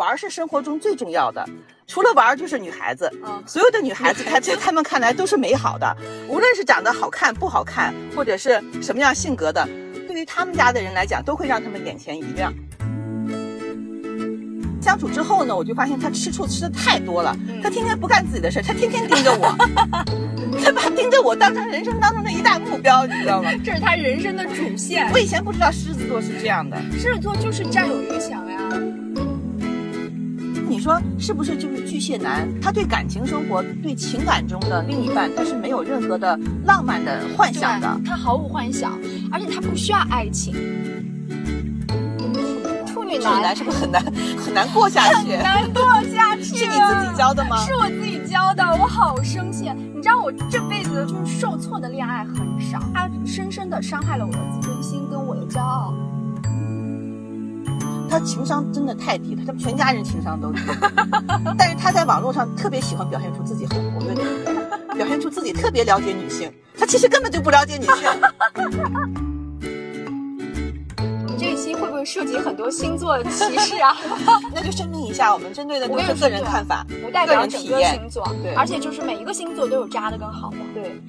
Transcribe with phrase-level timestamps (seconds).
[0.00, 1.46] 玩是生活中最重要的，
[1.86, 3.12] 除了玩就是女孩子。
[3.22, 5.94] 嗯所有的女孩子，她在她们看来都是美好的，
[6.26, 9.68] 无论是长得好看不好看，或者是什么样性格的，
[10.08, 12.50] 对于他们家的人来讲，都会让他们眼前一亮。
[14.80, 19.54] 相处之后呢，我就发现他吃醋吃的太多了，嗯他天天不干自己的事儿，他天天盯着我，
[20.64, 23.50] 他把盯着我当成人生当中的一大目标，你知道吗？
[23.62, 25.18] 这是他人生的主线我。
[25.18, 28.39] 以前不知道狮子座是这样的，狮子座就是占有欲强
[30.80, 32.48] 说是不是就是巨蟹男？
[32.60, 38.00] 他对感情生活、对情感中的另一半，他是没有任何的浪漫的幻想的。
[38.04, 38.98] 他毫无幻想，
[39.30, 40.54] 而且他不需要爱情。
[42.86, 44.02] 处女处女男男是不是很难
[44.44, 45.36] 很难过下去？
[45.36, 45.82] 难过
[46.14, 47.56] 下去，是你自己教的吗？
[47.66, 49.70] 是我自己教的，我好生气。
[49.94, 55.92] 你知道我这辈子就是受挫的恋爱很少，他深深的伤害了我的自尊心跟我的骄傲。
[58.10, 60.58] 他情商真的太低了，他们全家人情商都低。
[61.56, 64.56] 但是他在网络上特别喜欢表现出自己很活跃的一面，
[64.96, 66.52] 表现出自己特别了解女性。
[66.76, 67.94] 他其实根本就不了解女性。
[71.28, 73.96] 你这一期会不会涉及很多星座歧视啊？
[74.52, 77.80] 那就声明一下，我们针对的都是个人看法，不代表整个。
[77.84, 80.56] 星座，对而且就是每一个星座都有渣的跟好的。
[80.74, 81.00] 对。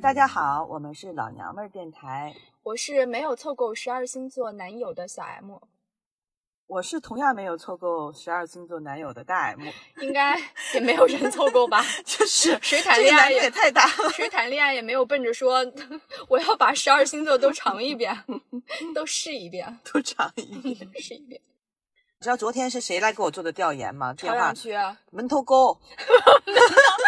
[0.00, 2.32] 大家好，我们是老娘们儿电台，
[2.66, 5.54] 我是没有凑够十二星座男友的小 M，
[6.66, 9.68] 我是同样没有凑够十二星座男友的大 M，
[10.00, 10.36] 应该
[10.74, 11.80] 也没有人凑够吧？
[12.04, 14.10] 就是谁谈恋爱也也太大了。
[14.10, 15.64] 谁谈恋爱也没有奔着说
[16.28, 18.12] 我要把十二星座都尝一遍，
[18.92, 20.90] 都试一遍，都尝一遍。
[21.00, 21.40] 试一遍。
[22.18, 24.12] 你知道昨天是谁来给我做的调研吗？
[24.12, 25.78] 电话朝阳区啊，门头沟，
[26.46, 27.05] 为什么要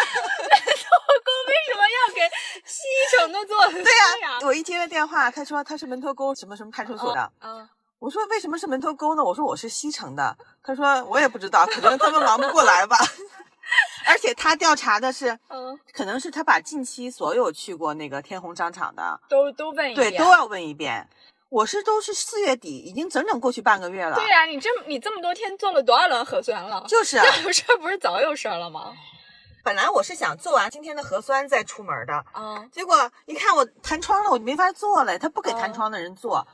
[2.79, 3.65] 给西城的做？
[3.71, 3.91] 对对
[4.21, 7.21] 呀、我一接了电话，他说他是门头沟什么什么派出所的。
[7.39, 9.23] 啊，我说为什么是门头沟呢？
[9.23, 10.35] 我说我是西城的。
[10.63, 12.97] 他说我也不知道，可能他们忙不过来吧。
[14.07, 21.07] 而且他调查的是，嗯，可能是他把近期所有去过那个天虹商场的，都都问一遍对，都要问一遍。
[21.49, 24.15] 我是都是四月底，已经整整过去半个月了。
[24.15, 26.83] 对呀、你这你这么多天做了多少轮核酸了？
[26.87, 28.93] 就是啊， 这有事儿不是早有事儿了吗？
[29.63, 35.17] 本来我是想做完今天的核酸再出门的，啊，结果一看我弹窗了，我就没法做了。
[35.19, 36.45] 他不给弹窗的人做，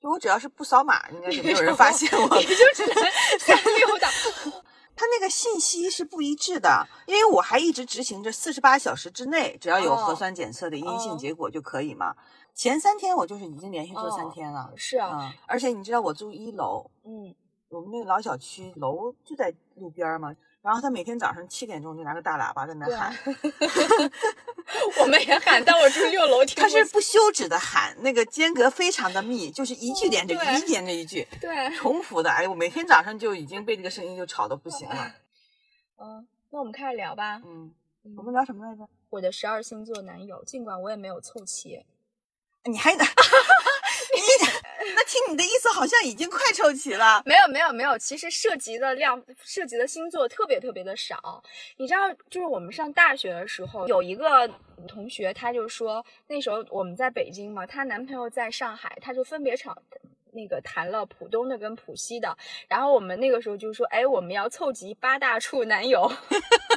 [0.00, 2.36] 就我只要是不扫码，应该就没有人 发现我。
[2.36, 2.94] 你就只能
[3.40, 4.08] 瞎溜达。
[4.94, 12.14] 他那个信息是不一致的，因为我还一直执行着四十八小时之内，只要有核酸检测的阴性结果就可以嘛。
[12.54, 17.34] 前三天我就是已经连续做三天了，是啊，嗯，而且你知道我住一楼，嗯，
[17.70, 23.12] 我们那个老小区楼就在路边嘛，然后他每天早上七点钟就拿个大喇叭在那对喊，
[25.00, 32.30] 我们也喊，但我住六楼 听他是不不休止的喊，那个间隔非常的密，就是一句连着对一句连着一句，对，重复的。
[32.30, 35.12] 哎，我每天早上就已经被这个声音就吵得不行了。
[35.98, 37.40] 嗯，那我们开始聊吧。
[37.44, 37.74] 嗯，
[38.04, 38.88] 嗯我们聊什么来着？
[39.10, 41.84] 我的十二星座男友，尽管我也没有凑齐，
[42.64, 42.94] 你还
[44.94, 47.22] 那听你的意思好像已经快凑齐了。
[47.24, 51.42] 没有没有没有，其实涉及的量涉及的星座特别特别的少。
[51.76, 54.48] 你知道，就是我们上大学的时候，有一个
[54.88, 59.76] 同学，他就说那时候我们在北京嘛，她男朋友在上海，他就分别场
[60.32, 62.36] 那个谈了浦东的跟浦西的，
[62.68, 66.10] 然后我们那个时候就说，哎，我们要凑齐八大处男友。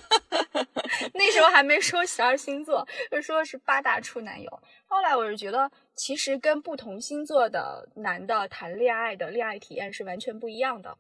[1.13, 4.61] 那时候还没说十二星座，就说是八大处男友。
[4.87, 10.97] 后来我是觉得，其实跟不同星座的男的谈恋爱的恋爱体验是完全不一样的。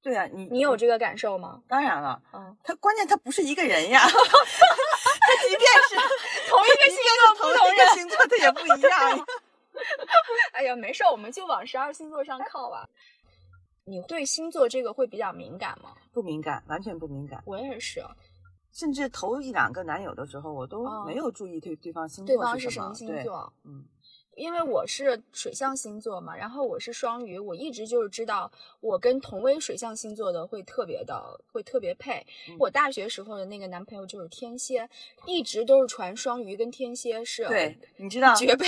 [0.00, 1.60] 对呀、你你有这个感受吗？
[1.68, 4.10] 当然了，嗯，他关键他不是一个人呀， 他
[5.48, 5.96] 即便是
[6.48, 6.96] 同一个星
[7.36, 7.74] 座同。
[7.74, 9.24] 一个星座，他也不一样呀。
[10.52, 12.88] 哎呀，没事儿，我们就往十二星座上靠吧。
[13.84, 15.94] 你对星座这个会比较敏感吗？
[16.12, 17.42] 不敏感，完全不敏感。
[17.46, 18.02] 我也是，
[18.72, 23.52] 甚至头一两个男友的时候，我都哦没有注意对对方星座是么方是什么星对座？
[23.64, 23.84] 嗯，
[24.36, 28.50] 因为我是水象星座嘛，然后我是双鱼，我一直就是知道
[28.80, 32.24] 我跟同为水象星座的会特别的会特别配。
[32.48, 34.88] 嗯我大学时候的那个男朋友就是天蝎，
[35.26, 38.66] 一直都是传双鱼跟天蝎是对，你知道绝配。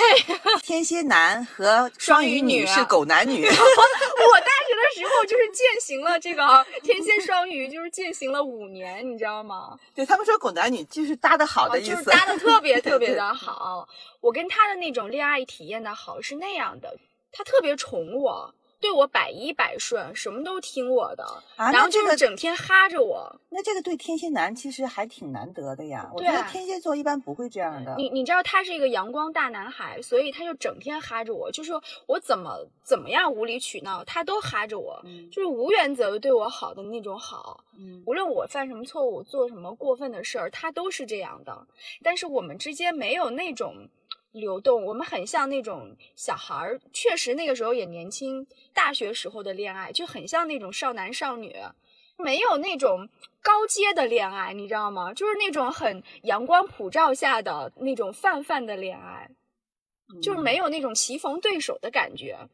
[0.63, 3.45] 天蝎男和 双鱼女是狗男女。
[3.47, 9.79] 我大学的时候就是践行了这个 天蝎双鱼，就是践行了五年，你知道吗？
[9.95, 13.89] 对他们说狗男女就是搭的好啊，的意思，就是搭的特别 特别的好。
[14.21, 16.97] 我跟他的那种恋爱体验的好是那样的，
[17.33, 21.25] 他特别宠我，对我百依百顺，什么都听我的，
[21.57, 23.41] 啊，然后就是整天哈着我。
[23.51, 26.11] 那这个对天蝎男其实还挺难得的呀。
[26.15, 27.95] 我觉得天蝎座一般不会这样的。
[27.97, 31.73] 你你知道他是一个阳光大男孩，所以他就整天哈着我，就是
[32.07, 37.63] 我怎么怎么样无理取闹，他都哈着我，嗯就是无原则的对我好的那种好。
[37.79, 41.67] 嗯无论我犯什么错误，做什么过分的事儿，他都是这样的。
[42.03, 43.75] 但是我们之间没有那种
[44.33, 51.55] 流动，我们很像那种小孩儿，确实那个时候也年轻，大学时候的恋爱就很像那种少男少女，
[52.17, 53.09] 没有那种
[53.43, 55.13] 高阶的恋爱，你知道吗？
[55.13, 59.31] 就是那种很阳光普照下的那种泛泛的恋爱，
[60.23, 60.69] 就是没有。
[60.69, 62.49] 那种棋逢对手的感觉。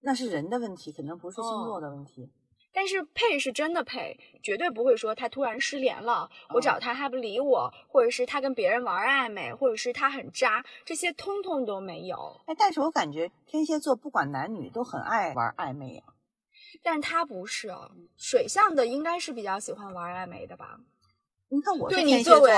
[0.00, 2.30] 那是人的问题，可能不是星哦座的问题。
[2.78, 12.40] 但是配是真的配，绝对不会说他突然失联了，我找他他不理我，或者是他跟别人玩暧昧，或者是他很渣，这些通通都没有。
[12.46, 16.04] 哎，但是我感觉天蝎座不管男女都很爱玩暧昧呀、
[16.80, 17.74] 但他不是
[18.16, 20.78] 水象的，应该是比较喜欢玩暧昧的吧？
[21.50, 22.52] 你看我对 你作为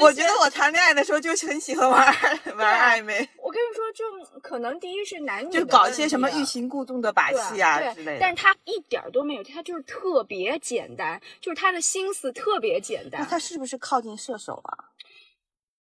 [0.00, 2.06] 我觉得我谈恋爱的时候就很喜欢玩
[2.56, 8.18] 玩暧昧，我跟你说，就可能第一是男女就搞一些什么欲擒故纵的把戏啊之类的。
[8.20, 13.20] 但是他一点儿都没有，他就是特别简单，就是他的心思特别简单。
[13.20, 14.90] 那他是不是靠近射手啊？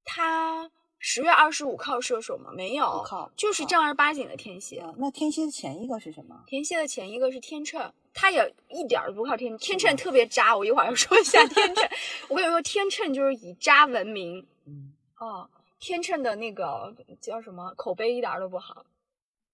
[0.06, 0.70] 他
[1.04, 2.52] 十月二十五靠射手吗？
[2.54, 4.80] 没有，靠就是正儿八经的天蝎。
[4.86, 6.44] 嗯那天蝎的前一个是什么？
[6.46, 10.56] 天蝎的前一个是天秤，他也一点儿都不靠天天秤，特别渣。
[10.56, 11.90] 我一会儿要说一下天秤。
[12.30, 15.50] 我跟你说，天秤就是以渣闻名嗯，哦。
[15.80, 18.86] 天秤的那个叫什么口碑一点儿都不好。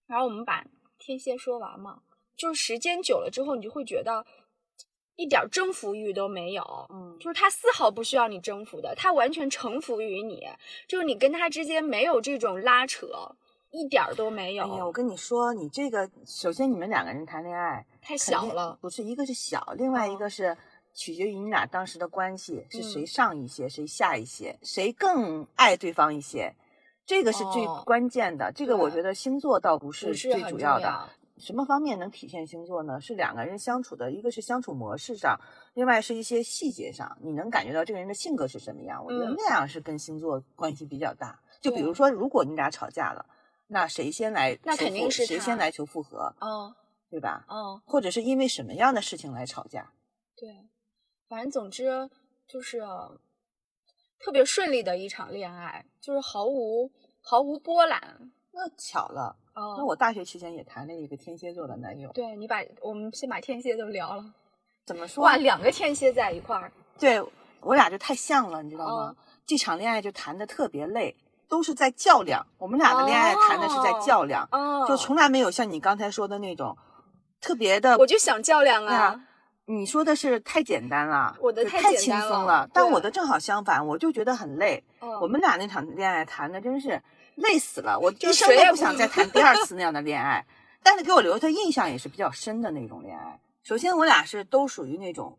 [0.07, 0.65] 然后我们把
[0.99, 2.01] 天蝎说完嘛，
[2.35, 4.25] 就是时间久了之后，你就会觉得
[5.17, 6.63] 一点儿征服欲都没有。
[6.89, 10.47] 嗯就是他丝毫不需要你征服的，他完全臣服于你，
[10.87, 13.07] 就是你跟他之间没有这种拉扯，
[13.71, 14.63] 一点儿都没有。
[14.63, 20.55] 哎呀，我跟你说，你这个首先你们两个人谈恋爱太小了，不是一个是小，另外一哦个是
[20.93, 26.53] 取决于你俩当时的关系是谁嗯上一些，谁下一些，谁更爱对方一些，
[27.05, 28.51] 这个是最哦关键的。
[28.55, 30.85] 这个我觉得星座倒不是最主要的。
[30.85, 31.09] 要。
[31.39, 32.99] 什么方面能体现星座呢？
[32.99, 35.39] 是两个人相处的，一个是相处模式上，
[35.73, 39.03] 另外是一些细节上，你能感觉到这个人的性格是什么样。
[39.05, 41.39] 我觉得嗯那样是跟星座关系比较大。
[41.61, 43.25] 就比如说，如果你俩吵架了，
[43.67, 46.73] 那谁先来那肯定是谁先来求复合，嗯
[47.09, 47.45] 对吧？
[47.49, 49.93] 嗯，或者是因为什么样的事情来吵架？
[50.35, 50.67] 对，
[51.29, 52.09] 反正总之
[52.47, 52.81] 就是
[54.19, 56.91] 特别顺利的一场恋爱，就是毫无
[57.21, 58.31] 毫无波澜。
[58.57, 62.11] 那巧了，那哦，我大学期间也谈了一个天蝎座的男友。
[62.11, 64.25] 对你把我们先把天蝎都聊了，
[64.85, 65.23] 怎么说？
[65.23, 67.23] 哇，两个天蝎在一块儿，对
[67.61, 68.93] 我俩就太像了，你知道吗？
[68.93, 69.15] 哦
[69.45, 71.15] 这场恋爱就谈的特别累，
[71.47, 72.45] 都是在较量。
[72.57, 76.77] 我们俩的恋爱谈的是在较量，哦，就从来没有像你刚才说的那种
[77.39, 77.97] 特别的。
[77.97, 79.27] 我就想较量啊啊，
[79.63, 84.83] 你说的是太简单了，我的就太轻松了但我的正好相反，我就觉得很累。
[84.99, 87.01] 哦我们俩那场恋爱谈的真是
[87.37, 90.45] 累死了，我就一生谁也不都不想再谈第二次那样的恋爱。
[90.83, 93.39] 但是给我留下印象也是比较深的那种恋爱。
[93.63, 95.37] 首先，我俩是都属于那种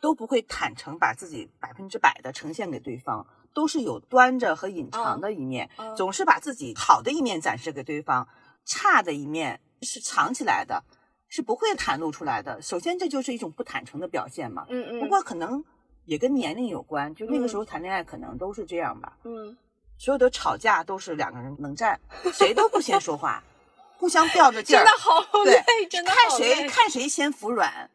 [0.00, 8.28] 都不会坦诚把自己百分之百的呈现给对方，都是有端着和隐藏的一面，嗯总是把自己好的一面展示给对方，
[8.66, 10.84] 差的一面是藏起来的，
[11.28, 12.60] 是不会袒露出来的。
[12.60, 14.66] 首先，这就是一种不坦诚的表现嘛。
[14.68, 15.64] 嗯嗯，不过可能
[16.04, 19.16] 也跟年龄有关，就那个嗯时候谈恋爱可能都是这样吧。
[19.24, 19.56] 嗯，
[19.98, 22.00] 所有的吵架都是两个人冷战，
[22.32, 23.42] 谁都不先说话，
[23.98, 27.90] 互相吊着劲儿真的，好累，，真的看谁看谁先服软。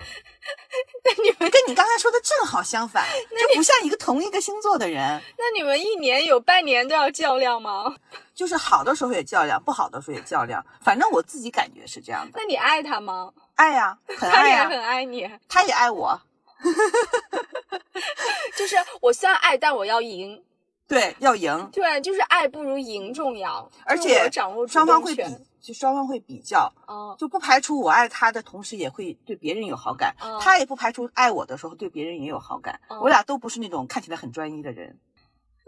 [1.04, 3.06] 那你们跟你刚才说的正好相反，
[3.38, 7.94] 就不像一个同一个星座的人， 那你们一年有半年都要较量吗？
[8.34, 10.64] 就是好的时候也较量，不好的时候也较量。
[10.82, 13.30] 反正我自己感觉是这样的，那你爱他吗？
[13.56, 16.18] 爱呀、很他也爱呀、很爱你，他也爱我，
[18.56, 20.42] 就是我虽然爱，但我要赢。
[20.90, 25.24] 对，要赢，对，就是爱不如赢重要，而且掌握双方会比。，
[25.60, 32.80] 就双方会比较，哦，就不排除我爱他的同时也会对别人有好感，哦他也不排除爱我的时候对别人也有好感。
[32.88, 34.98] 哦我俩都不是那种看起来很专一的人，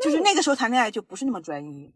[0.02, 1.92] 就是那个时候谈恋爱就不是那么专一。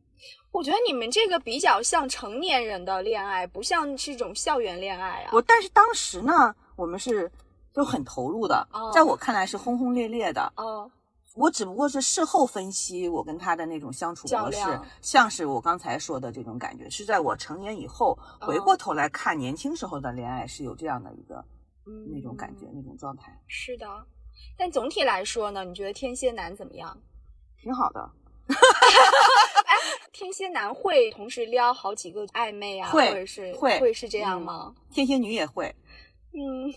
[0.52, 5.30] 我觉得你们这个比较像成年人的恋爱，不像是一种校园恋爱啊。
[5.32, 7.30] 我但是当时呢，我们是
[7.72, 10.52] 都很投入的，哦在我看来是轰轰烈烈的。
[10.56, 10.90] 哦，
[11.36, 14.58] 我只不过是事后分析我跟他的那种相处模式，
[15.02, 21.44] 像是我刚才说的这种感觉，是在我成年以后哦回过头来看年轻时候的恋爱是有这样的一个
[21.86, 23.86] 嗯那种感觉、那种状态， 是的。
[24.58, 26.98] 但总体来说呢，你觉得天蝎男怎么样？
[27.60, 28.10] 挺好的。
[30.12, 34.74] 天蝎男会同时撩好几个暧昧啊，会或者是会会是这样嗯吗？
[34.90, 35.74] 天蝎女也会。
[36.32, 36.72] 嗯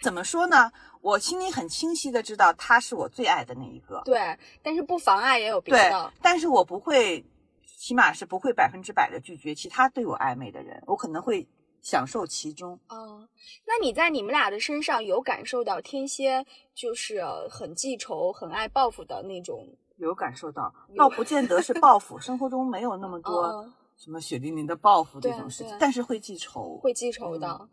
[0.00, 0.70] 怎么说呢？
[1.00, 7.24] 我心里很清晰的知道他是我最爱的那一个，对，但是不妨碍也有别对的。，但是我不会，
[7.64, 11.46] 起码是不会百分之百的拒绝其他对我暧昧的人，我可能会
[11.80, 12.78] 享受其中。
[12.88, 13.28] 哦，
[13.64, 16.44] 那你在你们俩的身上有感受到天蝎
[16.74, 19.68] 就是很记仇、很爱报复的那种？
[19.98, 27.48] 有感受到，倒不见得是报复，生活中没有那么 多嗯什么血淋淋的报复这种事情，但是会记仇，会记仇的。
[27.48, 27.68] 嗯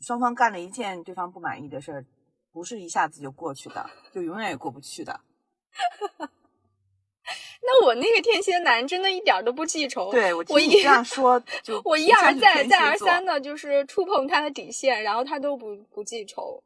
[0.00, 2.04] 双方干了一件对方不满意的事儿，
[2.52, 5.20] 不是一下子就过去的，就永远也过不去的。
[7.62, 10.10] 那我那个天蝎男真的一点儿都不记仇。
[10.10, 16.62] 对我一你这样说， 就我一而再、再而三的，就是触碰他的底线，然后他都不不记仇。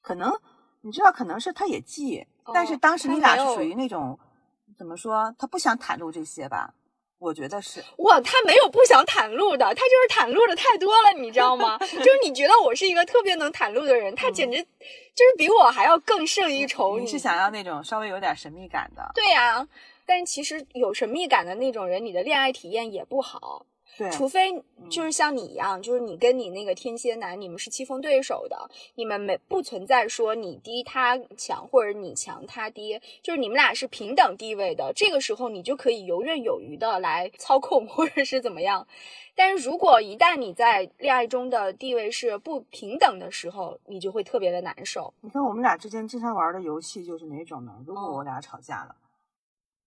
[0.00, 0.32] 可能
[0.80, 4.18] 你知道，可能是他也记，但是哦当时你俩是属于那种
[4.76, 6.74] 怎么说，他不想袒露这些吧？
[7.22, 11.78] 我觉得是，哇，他没有不想袒露的，他就是袒露的太多了，你知道吗？
[11.78, 16.98] 就是你觉得我是一个特别能袒露的人，他简直就是比我还要更胜一筹。
[16.98, 19.66] 你是想要那种稍微有点神秘感的，对呀、
[20.04, 23.64] 但其实有神秘感的那种人，你的恋爱体验也不好。
[23.98, 24.52] 对，除非
[24.88, 34.92] 就是像你一样，就是你跟你那个天蝎男，你们是棋逢对手的，你们没不存在说你低他强或者你强他低，就是你们俩是平等地位的。
[34.96, 38.86] 这个时候你就可以游刃有余的来操控或者是怎么样。
[39.34, 45.12] 但是如果一旦你在恋爱中的地位是不平等的时候，你就会特别的难受。
[45.20, 47.72] 你看我们俩之间经常玩的游戏就是哪种呢？
[47.86, 48.94] 如果哦我俩吵架了，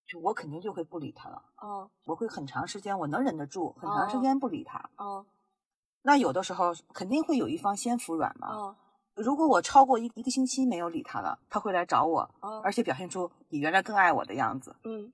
[0.07, 4.89] 就我肯定就会不理他了，哦我会很长时间我能忍得住，很长时间不理他。
[4.97, 5.25] 哦
[6.03, 8.47] 那有的时候肯定会有一方先服软嘛。
[8.53, 8.75] 哦
[9.15, 14.75] 如果我超过一一个星期没有理他了，他会来找我，嗯，而且表现出比原来更爱我的样子。
[14.83, 15.09] 嗯，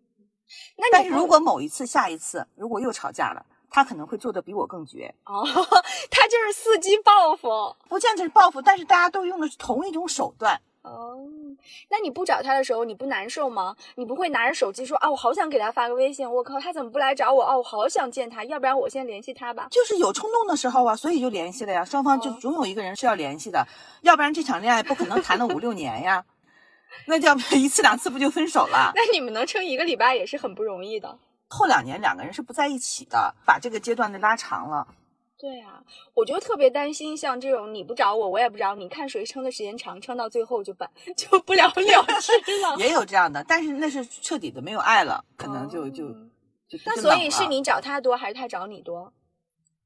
[0.75, 5.13] 那你但是如果某一次、下一次，如果又吵架了，他可能会做的比我更绝。
[5.25, 5.45] 哦，
[6.09, 7.47] 他就是伺机报复。
[7.87, 10.59] 不见得是报复，但是大家都用的是同一种手段。
[10.83, 11.15] 哦，
[11.89, 13.75] 那你不找他的时候，你不难受吗？
[13.95, 17.43] 你不会拿着手机说啊，我好想给他发个微信，我靠，他怎么不来找我？
[17.43, 19.67] 哦，我好想见他，要不然我先联系他吧。
[19.69, 21.85] 就是有冲动的时候啊，所以就联系了呀。
[21.85, 23.65] 双方就哦总有一个人是要联系的，
[24.01, 26.25] 要不然这场恋爱不可能谈了五六年呀。
[27.07, 28.91] 那要不一次两次不就分手了？
[28.95, 31.17] 那你们能撑一个礼拜也是很不容易的。
[31.47, 34.87] 后两年两个人是不在一起的，把这个阶段的拉长了。
[35.41, 35.83] 对啊，
[36.13, 40.85] 我就特别担心，像这种你不找我，我也不找你，看谁撑的时间长，撑到最后就不
[41.17, 41.73] 就不了了
[42.21, 42.77] 之了。
[42.77, 46.15] 也有这样的，但是那是彻底的没有爱了，可能就就哦
[46.69, 49.11] 就那所以是你找他多还是他找你多？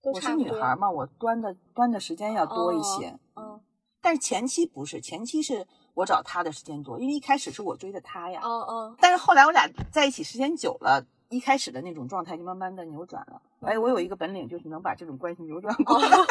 [0.03, 0.35] 都我是。
[0.35, 3.17] 女孩嘛，我端的端的时间要多一些。
[3.38, 3.62] 嗯
[4.01, 8.39] 但是前期不是，前期是我找他的时间多，因为一开始是我追的他呀。
[8.43, 13.41] 嗯嗯但是后来我俩在一起时间久了，一开始的那种状态就慢慢的扭转了。
[13.62, 16.08] 哎，我有一个本领，就是能把这种关系扭转过来。
[16.08, 16.25] 哦，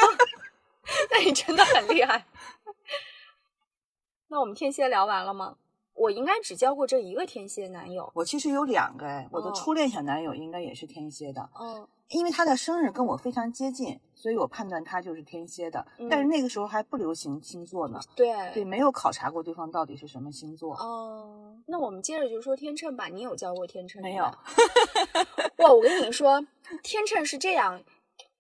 [1.11, 2.25] 那你真的很厉害。
[4.29, 5.57] 那我们天蝎聊完了吗？
[5.95, 8.11] 我应该只交过这一个天蝎男友。
[8.15, 15.85] 我其实有两个哎，我的哦初恋小男友应该也是天蝎的，哦因为他的生日跟我非常接近，所以我判断他就是天蝎的。
[15.99, 20.75] 嗯但是那个时候还不流行星座呢，对对，没有考察过对方到底是什么星座。
[20.77, 23.07] 哦，那我们接着就说天秤吧。
[23.09, 24.25] 你有交过天秤没有？
[25.59, 26.45] 哇，我跟你说，
[26.83, 27.81] 天秤是这样。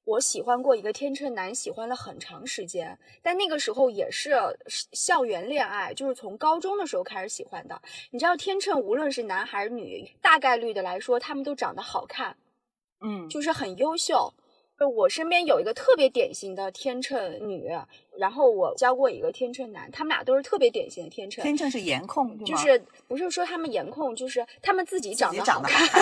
[0.04, 4.34] 我喜欢过一个天秤男，喜欢了很长时间，但那个时候也是
[4.92, 7.80] 校园恋爱，就是从高中的时候开始喜欢的。
[8.10, 12.36] 你知道，天秤无论是男还是女，大概率的来说，他们都长得好看，
[13.00, 14.32] 嗯，就是很优秀。
[14.76, 17.70] 呃我身边有一个特别典型的天秤女，
[18.18, 25.88] 然后我交过一个天秤男，他们俩都是特别典型的天秤，天秤是颜控，就是不是说他们颜控，就是他们自己长得好看。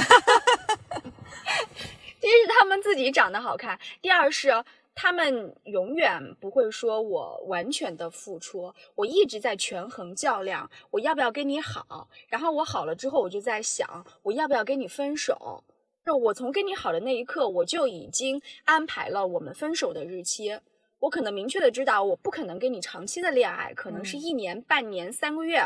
[2.23, 4.65] 第一是他们自己长得好看，第二是
[4.95, 15.65] 他们永远不会说我完全的付出，我一直在权衡较量，我要不要跟你好，然后我好了之后，我就在想我要不要跟你分手。
[16.07, 20.57] 就我从跟你好的那一刻，我就已经安排了我们分手的日期。
[21.01, 25.61] 我可能明确的知道，我不可能跟你长期的恋爱，可能是嗯一年、半年、三个月，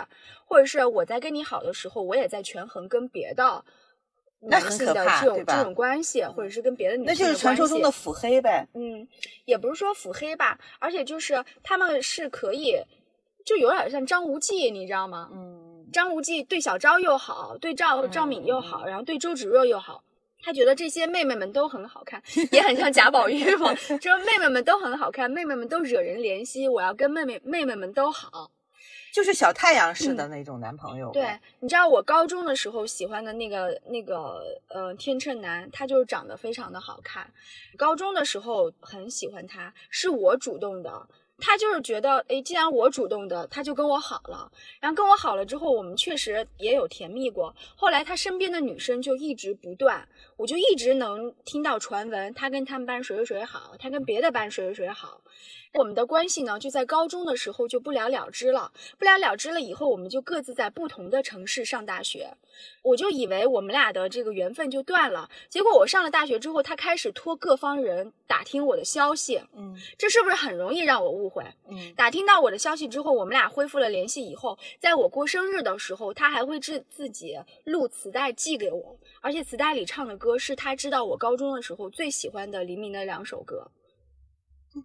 [0.46, 3.62] 或者是我在跟你好的时候，我也在权衡跟别的男
[4.40, 8.66] 那很可性的这种这种关系，或者是跟别的女性那就是传说中的腹黑呗。
[8.74, 9.06] 嗯，
[9.44, 12.76] 也不是说腹黑吧，而且就是他们是可以，
[13.44, 15.28] 就有点像张无忌，你知道吗？
[15.32, 20.02] 嗯，张无忌对小昭又好，对赵赵敏又好，然后对周芷若又好。
[20.42, 23.74] 他觉得这些妹妹们都很好看，也很像贾宝玉嘛。
[23.98, 28.50] 说妹妹们都很好看，妹妹们都惹人怜惜，我要跟妹妹妹妹们都好。
[29.16, 31.10] 就是小太阳似的那种男朋友。
[31.10, 37.32] 对，你知道我高中的时候喜欢的那个那个呃天秤男，他就是长得非常的好看。
[37.78, 41.08] 高中的时候很喜欢他，是我主动的。
[41.38, 44.50] 他就是觉得，哎，既然我主动的，他就跟我好了。
[44.80, 47.54] 然后跟我好了之后，我们确实也有甜蜜过。
[47.74, 55.20] 后来他身边的女生就一直不断，我就一直能听到传闻，他跟他们班谁谁谁好，他跟别的班谁谁谁好。
[55.74, 58.72] 我们的关系呢，就在高中的时候就不了了之了。
[58.98, 62.30] 不了了之了以后，我们就各自在不同的城市上大学。
[62.80, 65.28] 我就以为我们俩的这个缘分就断了。
[65.50, 69.42] 结果我上了大学之后，他开始托各方人打听我的消息。
[69.54, 71.42] 嗯这是不是很容易让我误会？
[71.68, 83.68] 嗯打听到我的消息之后，我们俩恢复了联系以后，在我过生日的时候，他还会自自己录磁带寄给我，而且磁带里唱的歌是他知道我高中的时候最喜欢的黎明的两首歌。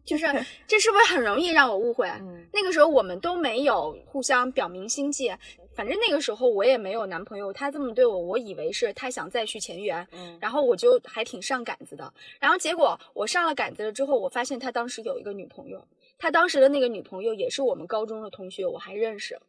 [0.05, 0.25] 就是
[0.65, 2.07] 这是不是很容易让我误会？
[2.07, 5.29] 嗯那个时候我们都没有互相表明心迹，
[5.75, 12.13] 反正那个时候我也没有男朋友，他这么对我，我以为是他想再续前缘，嗯然后我就还挺上杆子的。
[12.39, 15.85] 然后结果我上了杆子了之后，我发现他当时有一个女朋友，
[16.21, 19.39] 他当时的那个女朋友也是我们高中的同学，我还认识。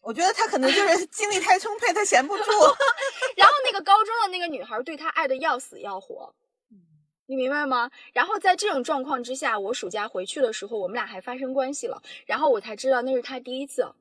[0.00, 2.44] 我觉得他可能就是 精力太充沛，他闲不住。
[3.36, 6.32] 然后那个高中的那个女孩对他爱的要死要活，
[7.26, 7.90] 你明白吗？
[8.12, 13.92] 然后在这种状况之下，我暑假回去的时候，我们俩还发生关系了，然后我才知道那是他第一次，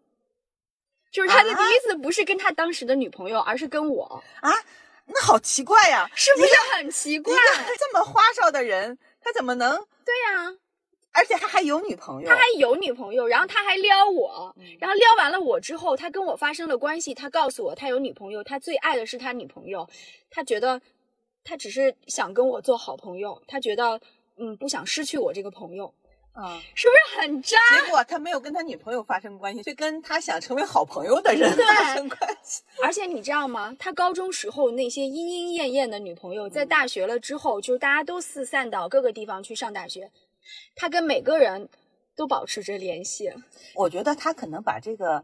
[1.12, 4.52] 就是他的啊第一次不是跟他当时的女朋友，而是跟我，啊，
[5.08, 6.08] 那好奇怪呀！
[6.14, 7.34] 是不是很奇怪
[7.80, 9.76] 这么花哨的人，他怎么能？
[10.06, 10.56] 对呀、
[11.14, 19.88] 而且他还有女朋友，他还有女朋友，然后他还撩我，嗯然后撩完了我之后，他跟我发生了关系，他告诉我他有女朋友，他最爱的是他女朋友，
[20.30, 20.82] 他觉得
[21.44, 24.00] 他只是想跟我做好朋友，他觉得
[24.38, 25.94] 嗯不想失去我这个朋友，
[26.32, 27.58] 啊， 是不是很渣？
[27.76, 32.64] 结果他没有跟他女朋友发生关系，却跟他想成为好朋友的人发生关系。
[32.82, 33.76] 而且你知道吗？
[33.78, 40.10] 他高中时候那些莺莺燕燕的女朋友，在大学了之后，就是大家都四散到各个地方去上大学，
[40.76, 41.70] 他跟每个人
[42.16, 43.32] 都保持着联系。
[43.76, 45.24] 我觉得他可能把这个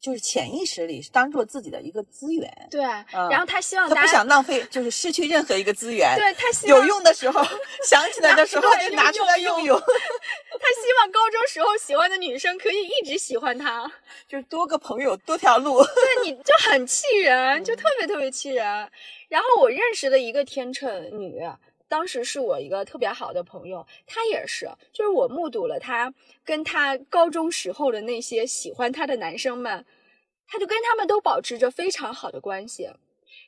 [0.00, 2.82] 就是潜意识里当做自己的一个资源，对，
[3.12, 6.16] 嗯然后他希望他不，想浪费，就是失去任何一个资源。
[6.16, 7.44] 对他希望有用的时候
[7.86, 13.92] 想起来的时候就拿出来用用，他希望高中时候喜欢的女生可以一直喜欢他，
[14.26, 15.84] 就是多个朋友多条路。
[15.84, 18.64] 对，你 就很气人，就特别特别气人。
[19.28, 21.40] 然后我认识的一个天秤女，
[21.90, 29.84] 当时是我一个特别好的朋友，他也是，就是我目睹了他跟他高中时候的那些喜欢他的男生们，
[30.46, 32.88] 他就跟他们都保持着非常好的关系。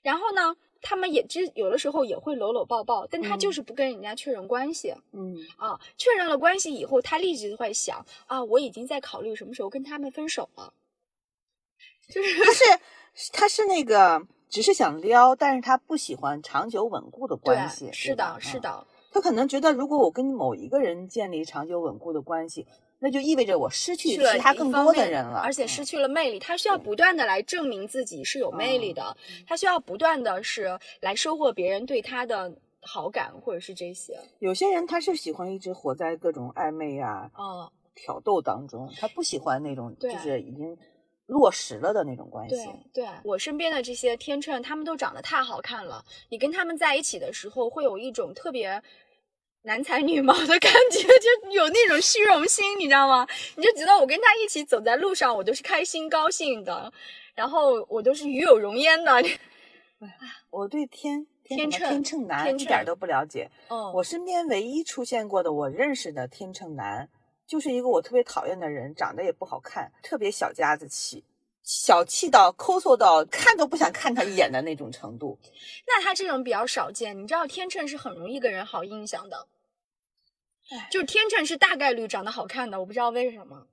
[0.02, 4.92] 然后呢，他们也之有的时候也会搂搂抱抱，但她嗯就是不跟人家确认关系。
[5.12, 10.74] 嗯，啊，确认了关系以后，他立即就会想啊，我已经在考虑什么时候跟他们分手了。
[12.09, 17.88] 就是他是他是那个只是想撩，但是他不喜欢长久稳固的关系。
[17.91, 18.59] 是的，是。
[18.59, 22.67] 嗯的，他可能觉得，如果我跟某一个人建立长久稳固的关系，
[22.99, 26.38] 那就意味着我失去其他更多的人了，嗯而且失去了魅力。
[26.38, 34.21] 他需要不断的来证明自己是有魅力的，嗯他需要不断的是来收获别人对他的好感，或者是这些。
[34.38, 40.77] 有些人他是喜欢一直活在各种暧昧啊、哦，挑逗当中，他不喜欢那种就是已经
[41.33, 42.55] 落实了的那种关系。
[42.92, 46.05] 对对，我身边的这些天秤，他们都长得太好看了。
[46.29, 48.83] 你跟他们在一起的时候，会有一种特别
[49.62, 53.27] 男才女貌的感觉，就有那种虚荣心，你知道吗？
[53.57, 56.92] 你就觉得我跟他一起走在路上，我都是开心高兴的，
[57.35, 59.12] 然后我都是与有荣焉的。
[60.51, 63.51] 我对天天秤天秤男一点儿都不了解。
[63.68, 67.09] 嗯，我身边唯一出现过的我认识的天秤男，
[67.46, 71.24] 就是一个我特别讨厌的人，长得也不好看，特别小家子气，
[71.62, 75.38] 小气到抠搜到看都不想看他一眼的那种程度。
[75.87, 79.48] 那他这种比较少见，你知道天秤是很容易给人好印象的，
[80.90, 83.66] 就是天秤是大概率长得好看的，我不知道为什么。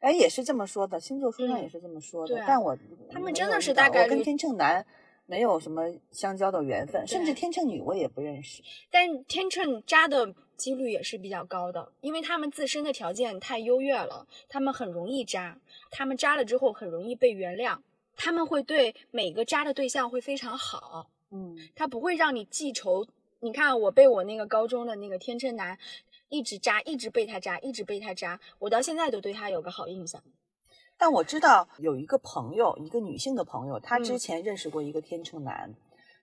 [0.00, 2.44] 哎，也是这么说的，星座书上嗯也是这么说的。
[2.46, 2.76] 但我
[3.10, 4.86] 他们真的是大概率跟天秤男
[5.28, 8.62] 没有什么相交的缘分，甚至天秤女我也不认识。
[8.90, 15.60] 但天秤渣的几率也是比较高的，因为他们自身的条件太优越了，他们很容易渣，
[15.90, 17.78] 他们渣了之后很容易被原谅，
[18.16, 23.06] 他们会对每个渣的对象会非常好，嗯，他不会让你记仇。
[23.40, 25.78] 你看，我被我那个高中的那个天秤男
[26.30, 30.22] 一直渣，一直被他渣，一直被他渣，我到现在都对他有个好印象。
[30.98, 35.72] 但我知道有一个朋友，一个女性的朋友，她之嗯前认识过一个天秤男。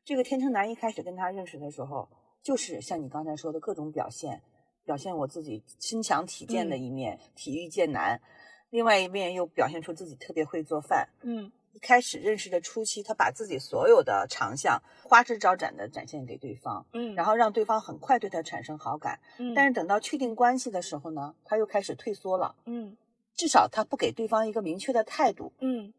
[0.03, 2.09] 这个天秤男一开始跟她认识的时候，
[2.43, 4.41] 就是像你刚才说的各种表现，
[4.83, 8.21] 表现我自己身强体健的嗯一面，体育健男。
[8.69, 11.07] 另外一面又表现出自己特别会做饭。
[11.21, 19.19] 嗯一开始认识的初期，他把自己所有的长项花枝招展的展现给对方，嗯，然后让对方很快对他产生好感。
[19.39, 22.95] 嗯，但是等到确定关系的时候呢，他又开始退缩了，嗯
[23.35, 25.51] 至少他不给对方一个明确的态度。
[25.59, 25.93] 嗯，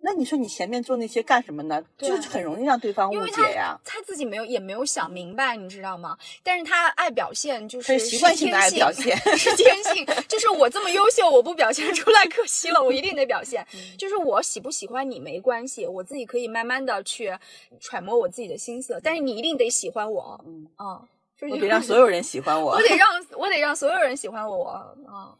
[0.00, 1.82] 那你说你前面做那些干什么呢？
[1.98, 3.78] 就是很容易让对方误解呀。
[3.84, 6.16] 他自己没有也没有想明白，你知道吗？
[6.42, 13.66] 但是他爱表现，就是是习惯性的爱表现 是天性，就是我这么优秀，我不表现出来可惜了，我一定得表现。
[13.74, 17.36] 嗯就是我喜不喜欢你没关系，我自己可以慢慢的去
[17.80, 21.02] 揣摩我自己的心思，但是你一定得喜欢我，嗯，啊，
[21.36, 22.78] 就是 我得让所有人喜欢我我。
[22.80, 24.64] 得让我得让所有人喜欢我
[25.08, 25.34] 啊，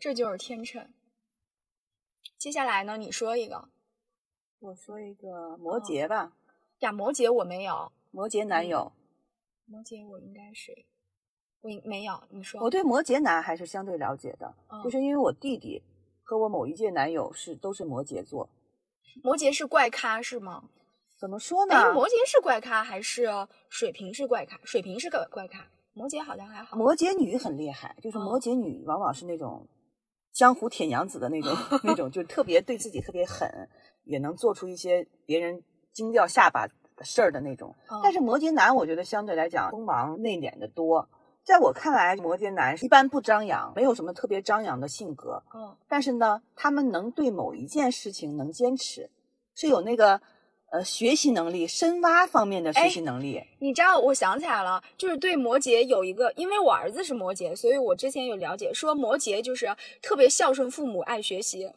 [0.00, 0.88] 这就是天秤。
[2.38, 3.68] 接下来呢，你说一个
[4.58, 6.32] 我说一个摩羯吧，
[6.78, 8.92] 呀，摩羯我没有，摩羯男友，
[9.66, 10.86] 摩羯我应该是
[11.60, 15.82] 我没有，你说我对摩羯男还是相对了解的，嗯就是因为我弟弟
[16.22, 18.48] 和我某一届男友是都是摩羯座。
[19.22, 20.70] 摩羯是怪咖是吗？
[21.18, 21.74] 怎么说呢？
[21.74, 23.28] 哎，摩羯是怪咖还是
[23.68, 24.58] 水瓶是怪咖？
[24.64, 26.74] 水瓶是个怪咖，摩羯好像还好。
[26.78, 29.66] 摩羯女很厉害，就是哦摩羯女往往是那种
[30.40, 33.46] 江湖铁娘子的那种 那种，就特别对自己特别狠，
[34.04, 37.74] 也能做出一些别人惊掉下巴的事儿的那种。
[37.90, 41.06] 哦但是摩羯男，我觉得相对来讲锋芒内敛的多。
[41.44, 45.42] 在我看来，摩羯男一般不张扬，没有什么特别张扬的性格。
[45.54, 49.10] 嗯但是呢，他们能对某一件事情能坚持，
[49.54, 50.22] 是有那个
[50.70, 53.42] 呃学习能力、深挖方面的学哎习能力。
[53.58, 61.70] 你知道，我想起来了，就是对摩羯有一个，因为我儿子是摩羯，所以我之前有了解，说摩羯就是特别孝顺父母，爱学习。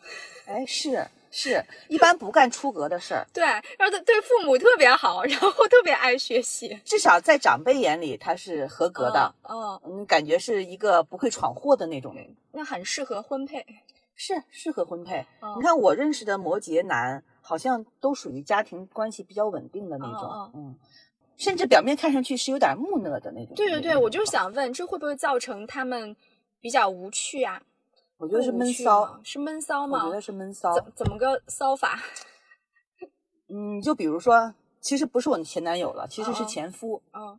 [0.45, 3.25] 哎，是是， 一般不干出格的事儿。
[3.33, 6.79] 对，然后他对父母特别好，然后特别爱学习。
[6.85, 13.65] 至少在长辈眼里他是合格的，嗯，感觉是一个不会闯祸的那种人，那很适合婚配。
[14.15, 15.25] 是适合婚配。
[15.41, 20.79] 嗯你看我认识的摩羯男，好像都属于家庭关系比较稳定的那种，嗯嗯，
[21.35, 23.53] 甚至表面看上去是有点木讷的那种。
[23.53, 26.15] 对对对，我就是想问，这会不会造成他们
[26.61, 27.61] 比较无趣啊？
[28.17, 30.09] 我觉得是闷骚，，是闷骚吗我？
[30.09, 30.73] 觉得是闷骚。
[30.73, 31.99] 怎怎么个骚法？
[33.53, 37.01] 嗯，就比如说，其实不是我的前男友了，其实是前夫。
[37.11, 37.37] 嗯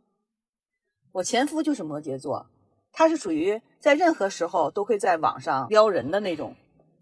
[1.13, 2.45] 我前夫就是摩羯座，
[2.91, 6.53] 他是属于在任何时候都会在网上撩人的那种。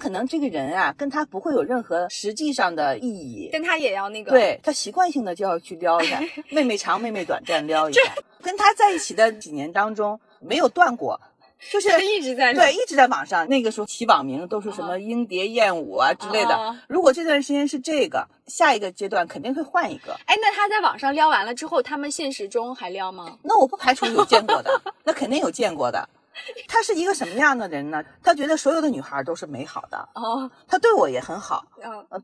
[0.04, 6.20] 可能这个人啊，跟他不会有任何实际上的意义，跟他也要那个，对他习惯性的就要去撩一下，
[6.52, 8.02] 妹妹长妹妹短这样撩一下。
[8.42, 11.22] 跟他在一起的几年当中没有断过，
[11.72, 13.48] 就是一直在对一直在网上。
[13.48, 16.54] 那个时候起网名都是什么啊鹰蝶燕舞啊之类的。
[16.54, 20.20] 啊如果这段时间是这个，下一个阶段肯定会换一个。
[20.26, 23.38] 哎，那他在网上撩完了之后，他们现实中还撩吗？
[23.44, 26.10] 那我不排除有见过的，那肯定有见过的。
[26.68, 28.04] 他是一个什么样的人呢？
[28.24, 31.66] 他觉得所有的女孩都是美好的，哦，他对我也很好，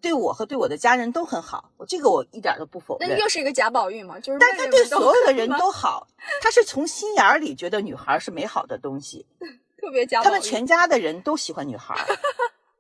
[0.01, 3.09] 对我和对我的家人都很好，我这个我一点都不否认。
[3.09, 6.07] 那又是一个贾宝玉嘛，就是但他对所有的人 都好，
[6.41, 9.25] 他是从心眼儿里觉得女孩是美好的东西，
[9.79, 10.25] 特别贾宝玉。
[10.25, 12.05] 他们全家的人都喜欢女孩儿。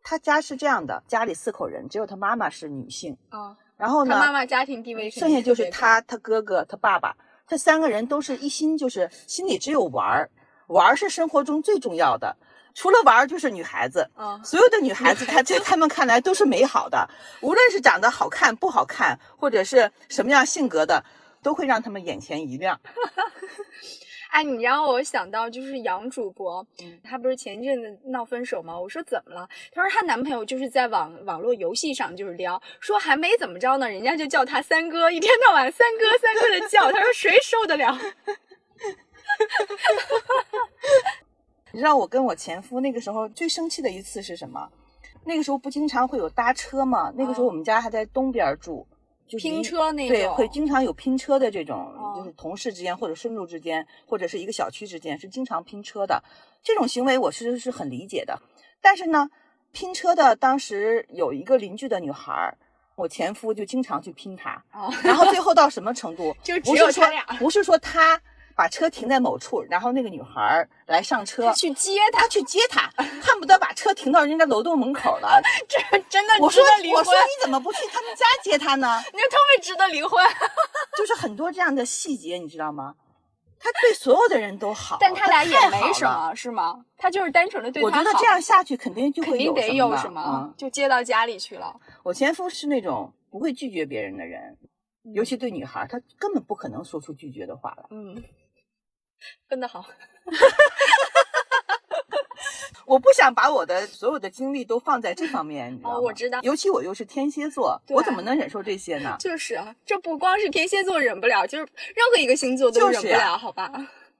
[0.01, 7.15] 他家是这样的，家里四口人，只有他妈妈是女性，啊，然后呢，他妈妈家庭地位剩下就是他、他哥哥、他爸爸，
[7.47, 10.31] 这三个人都是一心就是心里只有玩儿，
[10.69, 12.35] 玩是生活中最重要的，
[12.73, 14.09] 除了玩就是女孩子。
[14.15, 17.09] 啊，所有的女孩子，她在她们看来都是美好的，
[17.41, 21.03] 无论是长得好看不好看，或者是什么样性格的，
[21.43, 22.79] 都会让他们眼前一亮。
[24.29, 28.79] 哎，你让我想到就是杨主播，嗯她不是前一阵子闹分手吗？
[28.79, 29.49] 我说怎么了？
[29.73, 37.99] 她说她男朋友就是在网网络游戏上就是撩，说还没怎么着呢，人家就叫他三哥，一天到晚三哥三哥的叫，她说谁受得了？
[41.71, 44.69] 你知道我跟我前夫那个时候最生气的一次是什么？
[45.25, 47.11] 那个时候不经常会有搭车吗？
[47.15, 48.87] 那个时候哦我们家还在东边住，
[49.27, 56.23] 就是拼，车那种会经常有拼车的这种，哦就是同事之间或者顺路之间，或者是一个小区之间是经常拼车的。
[56.63, 58.41] 这种行为我其实是很理解的，
[58.81, 59.29] 但是呢，
[59.71, 62.57] 拼车的当时有一个邻居的女孩儿，
[62.95, 66.35] 我前夫就经常去拼她，哦，然后最后到什么程度？
[66.41, 68.19] 就只不是说有他俩不是说他
[68.59, 72.91] 把车停在某处，然后那个女孩儿来上车他，去接他，他去接她，
[73.21, 75.41] 恨不得把车停到人家楼栋门口了。
[75.65, 79.01] 这真的我说我说，你怎么不去他们家接她呢？
[79.13, 80.21] 你说特别值得离婚。
[80.97, 82.95] 就是很多这样的细节，你知道吗？
[83.61, 86.03] 他对所有的人都好，但他俩也没什。
[86.03, 86.83] 么，是吗？
[86.97, 91.73] 他就是单纯的对我觉得这样下去肯定就肯会定得有有什什么，嗯，就接到家里去了。
[92.03, 94.57] 我前夫是那种不会拒绝别人的人，
[95.13, 97.85] 尤其对女孩，他根本不可能说出拒绝的话来。
[97.91, 98.21] 嗯，
[99.47, 99.85] 分得好。
[102.85, 105.95] 我不想把我的所有的精力都放在这方面，你知道吗？
[105.97, 109.15] 哦我知道尤其我又是天蝎座，我怎么能忍受这些呢？
[109.19, 111.63] 就是啊，这不光是天蝎座忍不了，就是
[111.95, 113.71] 任何一个星座都忍不了，好吧？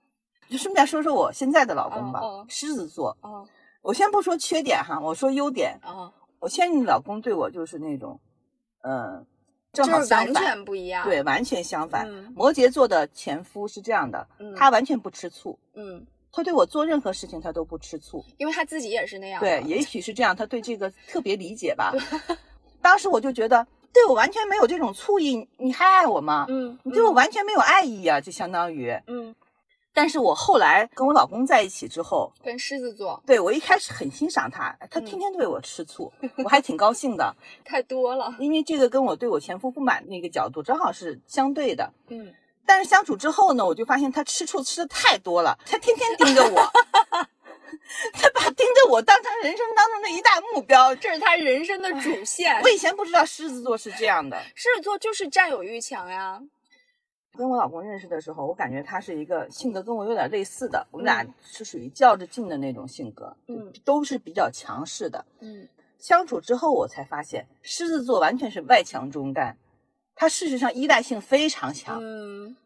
[0.48, 3.16] 就顺便说说我现在的老公吧，哦哦狮子座。
[3.22, 3.48] 哦
[3.82, 5.80] 我先不说缺点哈，我说优点。
[5.82, 8.20] 哦，我现在的老公对我就是那种，
[8.82, 9.26] 嗯，
[9.72, 11.04] 正就是完好相反，全不一样。
[11.04, 12.08] 对，完全相反。
[12.08, 18.24] 嗯摩羯座的前夫是这样的，嗯他完全不吃醋，嗯，他对我做任何事情他都不吃醋。
[18.38, 19.40] 因为他自己也是那样。
[19.40, 21.92] 对，也许是这样，他对这个 特别理解吧。
[22.82, 26.46] 当时我就觉得，对我完全没有这种醋意，你还爱我吗？
[26.48, 28.90] 嗯，你对我完全没有爱意啊，就相当于。
[29.06, 29.34] 嗯，
[29.92, 36.12] 但是我后来跟我老公在一起之后，跟狮子座对我一开始很欣赏他，他嗯天天对我吃醋，
[36.44, 38.34] 我还挺高兴的，太多了。
[38.38, 41.92] 因为这个跟我对我前夫不满那个角度正好是相对的。
[42.08, 42.32] 嗯，
[42.64, 46.54] 但是相处之后呢，我就发现他吃醋吃的太多了，他天天盯着我，
[48.14, 50.94] 他把盯着我当成人生当中的一大目标。
[50.94, 52.68] 这是他人生的主线我。
[52.70, 54.40] 以前不知道狮子座是这样的。
[54.54, 56.40] 狮子座就是占有欲强呀。
[57.36, 65.24] 跟我老公认识的时候，我感觉他是一个性格跟我有点类似的，我们俩嗯是属于较着劲的那种性格，嗯都是比较强势的。
[65.40, 69.56] 嗯相处之后，我才发现狮子座完全是外强中干，
[70.14, 72.56] 他事实上依赖性非常强，嗯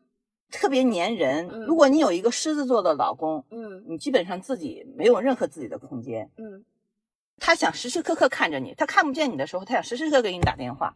[0.51, 1.49] 特别粘人。
[1.53, 6.31] 嗯如果你有一个狮子座的老公，嗯你基本上自己没有任何自己的空间。
[6.37, 6.65] 嗯，
[7.39, 10.95] 他想时时刻刻看着你，他看不见你的时候，他想时时刻刻给你打电话。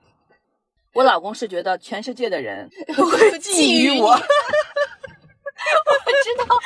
[0.95, 4.23] 我老公是觉得全世界的人 都会觊觊觎我， 我知
[6.39, 6.47] 道，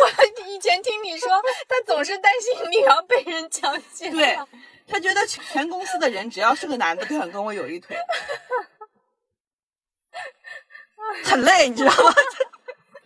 [0.00, 0.08] 我
[0.46, 1.28] 以前听你说，
[1.68, 4.10] 他总是担心你要被人强奸。
[4.12, 4.38] 对，
[4.86, 7.96] 他觉得全公司的人只要是个男的都想跟我有一腿，
[11.24, 12.14] 很累，你知道吗？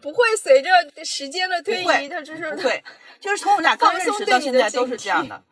[0.01, 0.71] 不会随着
[1.05, 2.85] 时间的推移，他就是对，
[3.19, 5.43] 就是从我们俩刚认识到现在都是这样的，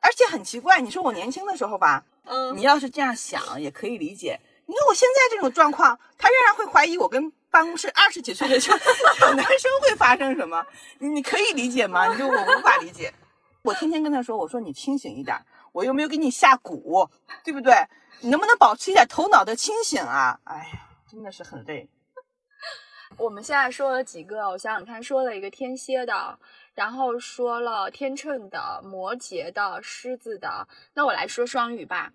[0.00, 0.80] 而且很奇怪。
[0.80, 4.38] 你说我年轻的时候吧，嗯你要是这样想也可以理解。
[4.66, 10.66] 你看我现在这种状况，他仍然会怀疑我跟办公室二十几岁的小小 男生会发生什么，
[10.98, 12.06] 你你可以理解吗？
[12.12, 13.12] 你就我无法理解。
[13.62, 15.36] 我天天跟他说，我说你清醒一点，
[15.72, 17.08] 我又没有给你下蛊，
[17.42, 17.74] 对不对？
[18.20, 20.38] 你能不能保持一点头脑的清醒啊？
[20.44, 21.88] 哎呀，真的是很累。
[23.16, 26.38] 我们现在说了几个，我想想看，说了一个天蝎的，
[26.78, 32.12] 然后说了天秤的、摩羯的、狮子的，那我来说双鱼吧。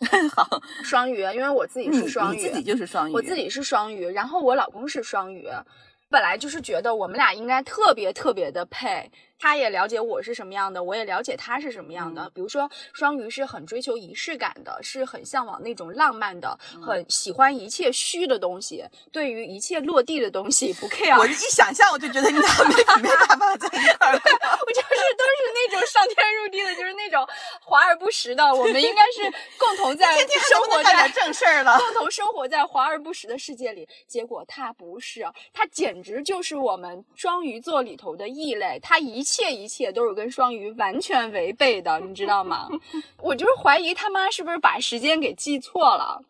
[0.34, 5.46] 好，双鱼，因为我自己是双鱼，你自己就是双鱼，我自己是双鱼，然后我老公是双鱼。
[6.08, 12.22] 本来就是觉得我们俩应该特别特别的配，他也了解我是什么样的，我也了解他是什么样的。
[12.22, 21.18] 嗯比如说，双鱼是很追求仪式感的，是很向往那种浪漫的，嗯很喜欢一切虚的东西，对于一切落地的东西不 care。
[21.18, 24.12] 我一想象我就觉得你俩没没办法在一块儿。
[24.66, 27.26] 我就是都是那种上天入地的，就是那种
[27.62, 28.44] 华而不实的。
[28.44, 31.78] 我们应该是 共同在生活在正事儿了。
[31.78, 42.68] 共同生活在华而不实的世界里，结果他不是，他简直就是我们双鱼座里头的异类，他一切一切都是跟双鱼完全违背的，你知道吗？
[43.20, 46.22] 我就是怀疑他妈是不是把时间给记错了。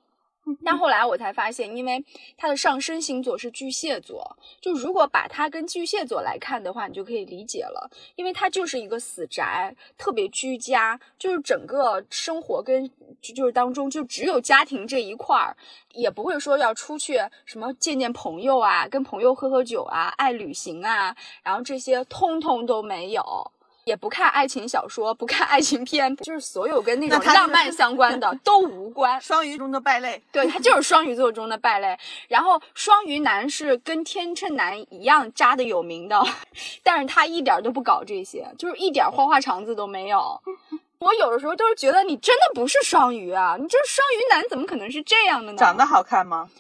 [0.65, 2.05] 但后来我才发现，因为
[2.37, 12.89] 他的上升星座是巨蟹座，就如果把它跟巨蟹座来看的话，你就可以理解了，因为它就是一个死宅，特别居家，就是整个生活跟
[13.21, 15.57] 就是当中就只有家庭这一块儿，
[15.93, 23.51] 也不会说要出去什么见见朋友啊，跟朋友喝喝酒啊，爱旅行啊，然后这些通通都没有。
[23.87, 29.19] 也不看爱情小说，不看爱情片，就是所有跟那种浪漫相关的都无关。
[29.21, 31.97] 双鱼中的败类，对他就是双鱼座中的败类。
[32.27, 36.21] 然后双鱼男是跟天秤男一样渣的有名的，
[36.83, 40.43] 但是他一点都不搞这些，就是一点花花肠子都没有。
[40.99, 45.59] 我有的时候都是觉得你真的不是双鱼啊，你这双鱼男怎么可能是这样的呢？
[45.59, 46.51] 长得好看吗？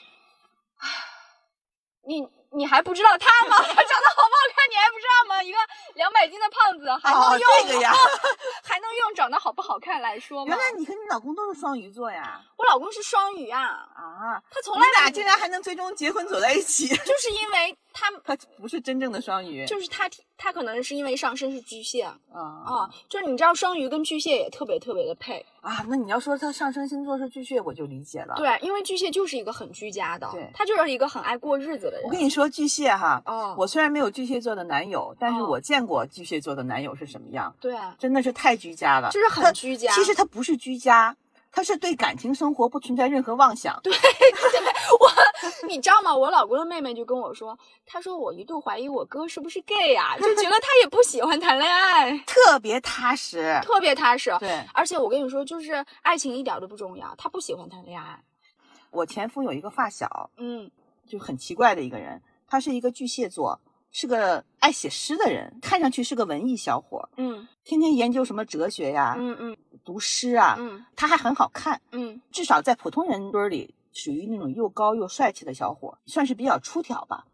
[2.06, 2.24] 你
[2.56, 3.56] 你还不知道他吗？
[3.58, 5.42] 他 长得好不好看，你还不知道吗？
[5.42, 5.58] 一个
[5.94, 7.92] 两百斤的胖子还能哦用、这个呀
[8.64, 10.58] 还能用长得好不好看来说吗原？
[10.58, 12.40] 来你和你老公都是双鱼座呀？
[12.56, 16.88] 我老公是双鱼啊，啊，他从来你俩竟然还能最终结婚走在一起？
[17.04, 20.06] 就是因为他他不是真正的双鱼，就是他
[20.36, 25.82] 他可能是因为上升是巨蟹啊，啊就是你知道双鱼跟巨蟹也特别特别的配，啊！
[25.88, 32.02] 那你要说他上升星座是巨蟹，我就理解了。，对，因为巨蟹就是一个很居家的对，他就是一个很爱过日子的人。
[32.04, 41.16] 我跟你说，巨蟹哈，哦，我虽然没有巨蟹座的男友，但是哦我见过巨蟹座的男友是什么样，对啊，真的是太居家了，就是很居家其实他不是居家，
[41.56, 43.74] 他是对感情生活不存在任何妄想。
[43.82, 43.90] 对，
[45.00, 46.14] 我你知道吗？
[46.14, 53.58] 我老公的妹妹就跟我说，她说我一度怀疑我哥是不是 gay 呀、就觉得他也不喜欢谈恋爱，特别踏实。
[53.62, 54.36] 特别踏实。
[54.38, 58.22] 对而且我跟你说，就是爱情一点都不重要，他不喜欢谈恋爱。
[58.90, 60.70] 我前夫有一个发小，嗯
[61.08, 63.58] 就很奇怪的一个人，他是一个巨蟹座，
[63.98, 69.56] 是个爱写诗的人，看上去是个文艺小伙，嗯天天研究什么哲学呀，嗯嗯
[69.86, 77.24] 读诗啊，嗯他还很好看，嗯至少在普通人堆里属于那种又高又帅气的小伙，算是比较出挑吧。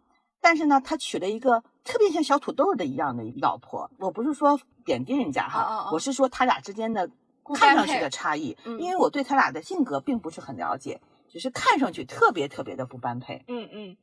[0.41, 3.91] 但是呢，他娶了一个特别像小土豆的一样的老婆。
[3.99, 7.11] 我不是说贬低人家哈，哦哦哦我是说他俩之间的
[7.57, 13.43] 看上去的差异，嗯因为我对他俩的性格并不是很了解，只是看上去特别特别的不般配。
[13.49, 13.97] 嗯嗯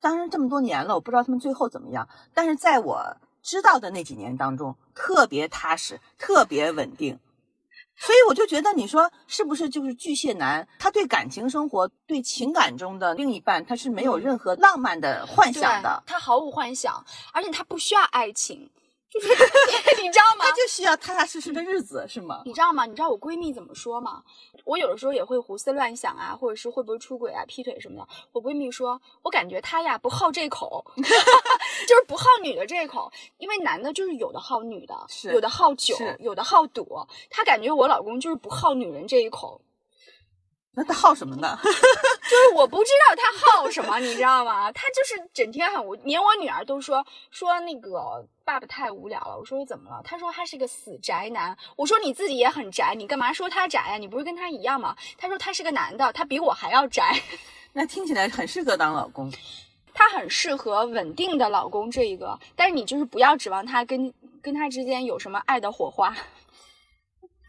[0.00, 7.18] 当然这么多年了，我不知道他们最后怎么样，但是在我知道的那几年当中，特别踏实，特别稳定。
[8.00, 10.68] 所以我就觉得，你说是不是就是巨蟹男？
[10.78, 18.70] 他对感情生活、对情感中的另一半，他是没有任何浪漫的幻想的，他毫无幻想，而且他不需要爱情，
[19.10, 19.26] 就 是
[20.02, 20.52] 你知道吗他？
[20.52, 22.42] 就需要踏踏实实的日子，是吗？
[22.44, 22.84] 你知道吗？
[22.84, 24.22] 你知道我闺蜜怎么说吗？
[24.64, 28.08] 我有的时候也会胡思乱想啊，或者是会不会出轨啊、劈腿什么的。
[28.32, 31.02] 我闺蜜说，我感觉他呀不好这口， 就
[31.96, 34.94] 是不好女的这口，因为男的就是有的好女的，
[35.32, 36.86] 有的好酒，有的好赌。
[37.30, 39.60] 他感觉我老公就是不好女人这一口，
[40.74, 41.58] 那他好什么呢？
[41.64, 44.70] 就是我不知道他好什么，你知道吗？
[44.72, 49.36] 他就是整天很无，连我女儿都说说那个爸爸太无聊了。
[49.38, 50.00] 我说怎么了？
[50.04, 51.56] 他说他是个死宅男。
[51.74, 54.94] 我说你自己也很宅，你干嘛说他宅呀、你不是跟他一样吗？
[55.16, 57.20] 他说他是个男的，他比我还要宅，
[57.72, 59.32] 那听起来很适合当老公。
[59.94, 66.14] 他很适合稳定的老公这一个，但是你就是不要指望他跟跟他之间有什么爱的火花。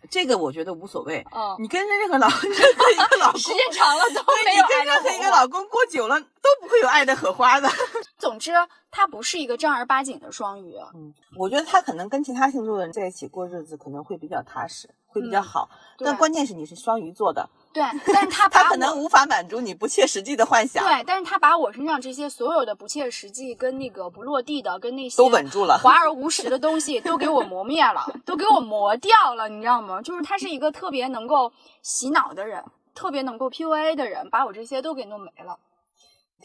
[0.10, 1.26] 这个我觉得无所谓。
[1.32, 5.10] 嗯，你跟任何老任何一个老公， 时间长了都对没有爱你跟任何。
[5.12, 7.70] 一个老公过久了，都不会有爱的火花的。
[8.18, 8.52] 总之，
[8.92, 10.76] 他不是一个正儿八经的双鱼。
[10.96, 15.70] 嗯，我觉得他可能跟其他星座的人在一起过日子，可能会比较踏实，会比较嗯好。
[15.98, 25.78] 对但关键是你是双鱼座的，对，但是他他可能无法满足你不切实际的幻想，对，但是他把我身上这些所有的不切实际、跟那个不落地的、跟那些都稳住了。
[25.84, 30.02] 华而无实的东西都给我磨灭了，都给我磨掉了，你知道吗？
[30.02, 32.64] 就是他是一个特别能够洗脑的人，
[32.96, 35.60] 特别能够 PUA 的人，把我这些都给弄没了。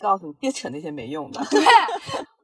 [0.00, 1.40] 告诉你，别扯那些没用的。
[1.48, 1.62] 对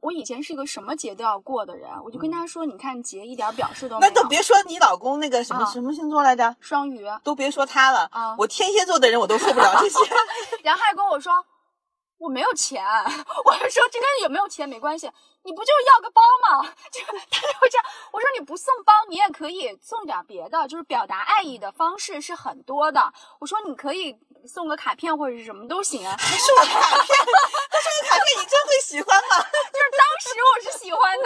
[0.01, 8.09] 我以前是个什么节都要过的人，我就跟他说：“你看节一点表示都没有。”那都别说你老公那个什么、啊什么星座来着，双鱼，都别说他了。
[8.11, 9.99] 啊我天蝎座的人我都受不了这些。
[10.63, 11.45] 然后还跟我说
[12.17, 12.83] 我没有钱，
[13.45, 15.09] 我就说这跟有没有钱没关系，
[15.43, 16.67] 你不就是要个包吗？
[16.91, 23.13] 就他就会这样，我说你不送包，你也可以送点别的，就是表达爱意的方式是很多的。
[23.39, 26.15] 我说你可以送个卡片或者是什么都行啊。
[26.17, 27.17] 还送我卡片，
[27.69, 29.37] 他送个卡片，你真会喜欢吗？
[29.71, 31.23] 就是当时我是喜欢的，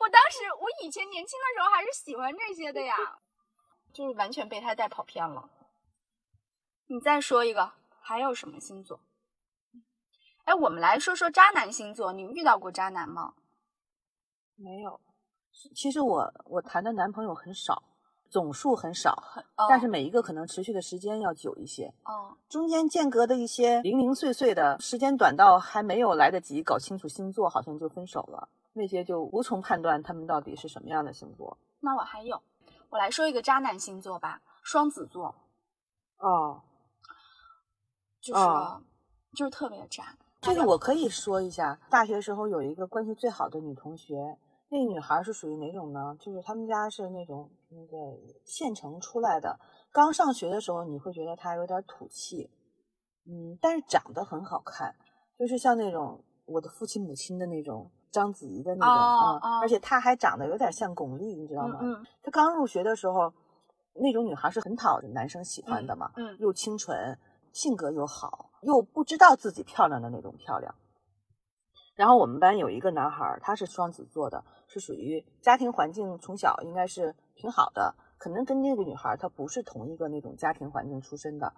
[0.00, 2.96] 我当时我以前年轻的时候还是喜欢这些的呀，
[3.92, 5.50] 就是完全被他带跑偏了。
[6.88, 9.00] 你再说一个，还有什么星座？
[10.44, 13.34] 哎，我们来说说渣男星座，你遇到过渣男吗？
[14.54, 15.00] 没有，
[15.74, 17.82] 其实我我谈的男朋友很少，
[18.36, 19.12] 总数很少，
[19.56, 21.90] 哦但是每一个可能持续的时间要久一些。
[22.04, 28.46] 哦，中间间隔的一些零零碎碎的时间短到还没有来得及搞清楚星座，好像就分手了。
[28.74, 31.56] 那些就无从判断他们到底是什么样的星座。
[31.80, 32.42] 那我还有，
[32.90, 35.34] 我来说一个渣男星座吧，双子座，
[36.18, 36.60] 哦，
[38.20, 38.82] 就是、哦
[39.34, 40.14] 就是特别渣。
[40.42, 41.78] 这个我可以说一下。
[41.88, 44.36] 大学时候有一个关系最好的女同学，
[44.76, 46.14] 那女孩是属于哪种呢？
[46.20, 47.96] 就是他们家是那种那个
[48.44, 49.58] 县城出来的，
[49.90, 52.50] 刚上学的时候你会觉得她有点土气，
[53.26, 54.94] 嗯，但是长得很好看，
[55.38, 61.78] 就是像那种我的父亲母亲的那种章子怡的那种，啊哦嗯，而且她还长得有点像巩俐，你知道吗？
[61.80, 63.32] 嗯嗯她刚入学的时候，
[63.94, 67.18] 那种女孩是很讨男生喜欢的嘛，嗯又清纯，
[67.50, 70.74] 性格又好，又不知道自己漂亮的那种漂亮。
[71.94, 81.52] 然后我们班有一个男孩儿，他是双子座的，是属于家庭环境从小应该是挺好的，可能跟那个女孩她不是同一个那种家庭环境出身的。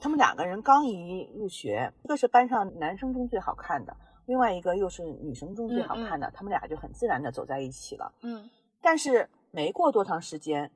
[0.00, 8.12] 他们两个人刚一入学，一个是班上男生中最好看的，另外一个又是女生中最好看的，他们俩就很自然的走在一起了。
[8.22, 8.50] 嗯
[8.82, 10.70] 但是没过多长时间，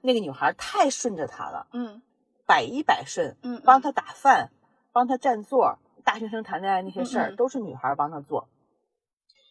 [0.00, 2.02] 那个女孩太顺着他了，嗯
[2.44, 4.50] 百依百顺，嗯，帮他打饭，
[4.92, 8.48] 帮他占座，大学生谈恋爱那些事儿、都是女孩帮他做。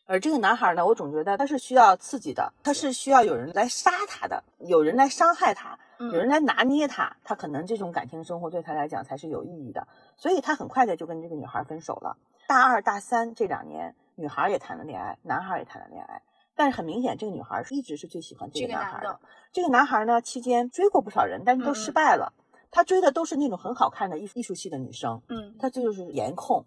[0.08, 12.18] 而这个男孩呢，我总觉得他是需要刺激的，他是需要有人来杀他的，有人来伤害他，嗯有人来拿捏他，他可能这种感情生活对他来讲才是有意义的，所以他很快的就跟这个女孩分手了。
[12.48, 16.22] 大二、大三这两年，女孩也谈了恋爱，男孩也谈了恋爱，
[16.56, 19.20] 但是很明显，这个女孩一直是最喜欢这这个男孩的
[19.52, 22.32] 这个男孩呢，期间追过不少人，但是都失败了。
[22.70, 26.64] 他追的都是那种很好看的艺艺术系的女生，嗯他这就是颜控。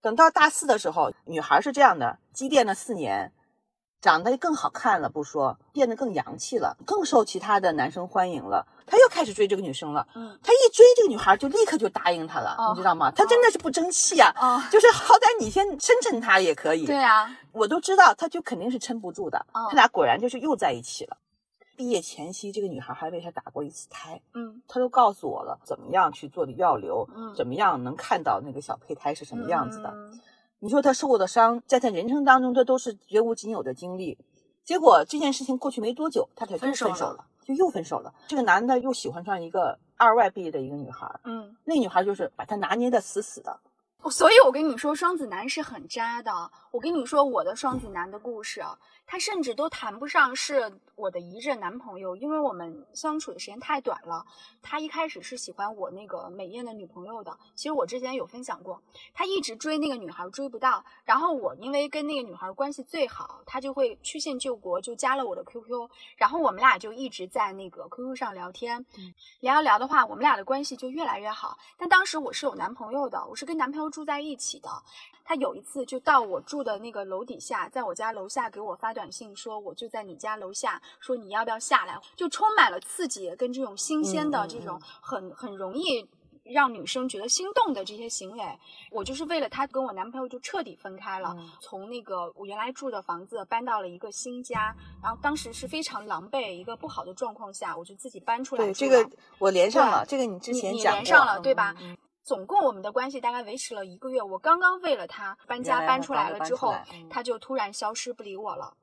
[0.00, 3.32] 等到大四的时候，女孩是这样的，积淀了四年，
[4.00, 8.66] 长得更好看了不说，变得更洋气了，更受其他的男生欢迎了。
[8.86, 10.06] 他又开始追这个女生了。
[10.14, 13.10] 嗯他一追这个女孩，就立刻就答应他了，哦你知道吗？
[13.10, 14.32] 他真的是不争气啊！
[14.40, 16.86] 哦，就是好歹你先抻抻他也可以。
[16.86, 19.44] 对啊，我都知道，他就肯定是撑不住的。
[19.52, 21.16] 哦他俩果然就是又在一起了。
[21.78, 24.20] 毕业前夕，这个女孩还为他打过一次胎。
[24.34, 29.90] 嗯他都告诉我了，怎么样去做的药流，嗯怎么样能看到那个小胚胎是什么样子的。
[29.94, 30.20] 嗯
[30.58, 34.18] 你说他受过的伤，在他人生当中，这都是绝无仅有的经历。
[34.64, 38.12] 结果这件事情过去没多久，他才分手了分手了，就又分手了。
[38.26, 43.60] 这个男的又喜欢上一个二外毕业的一个女孩，嗯，那女孩就是把他拿捏的死死的。
[44.10, 46.32] 所以我跟你说，双子男是很渣的。
[46.70, 48.62] 我跟你说我的双子男的故事，
[49.06, 54.26] 他甚至都谈不上是我的一任男朋友，因为我们相处的时间太短了。
[54.60, 58.82] 他一开始是喜欢我那个美艳的女朋友的，其实我之前有分享过，
[59.14, 68.84] 他一直追那个女孩追不到，然后我因为跟那个女孩关系最好，他就会曲线救国，就加了我的 QQ，然后我们俩就一直在那个 QQ 上聊天，
[69.40, 71.56] 聊一聊的话，我们俩的关系就越来越好。
[71.78, 74.68] 但当时我是有男朋友的，我是跟男朋友住在一起的。
[75.24, 81.98] 他有一次就到我住的那个楼底下，在我家楼下给我发短信说我就在你家楼下，说你要不要下来？
[82.14, 86.06] 就充满了刺激跟这种新鲜的这种很很容易。
[86.50, 88.42] 让女生觉得心动的这些行为，
[88.90, 98.72] 我就是为了他跟我男朋友就彻底分开了，嗯从那个我原来住的房子搬到了一个新家，然后当时是非常狼狈一个不好的状况下，我就自己搬出来对。
[98.72, 99.06] 这个
[99.38, 101.76] 我连上了，这个你之你你前讲过，连上了嗯对吧？
[102.28, 104.20] 总共我们的关系大概维持了一个月。
[104.20, 108.74] 我刚刚为了他搬家搬出来了之后嗯，他就突然消失不理我了。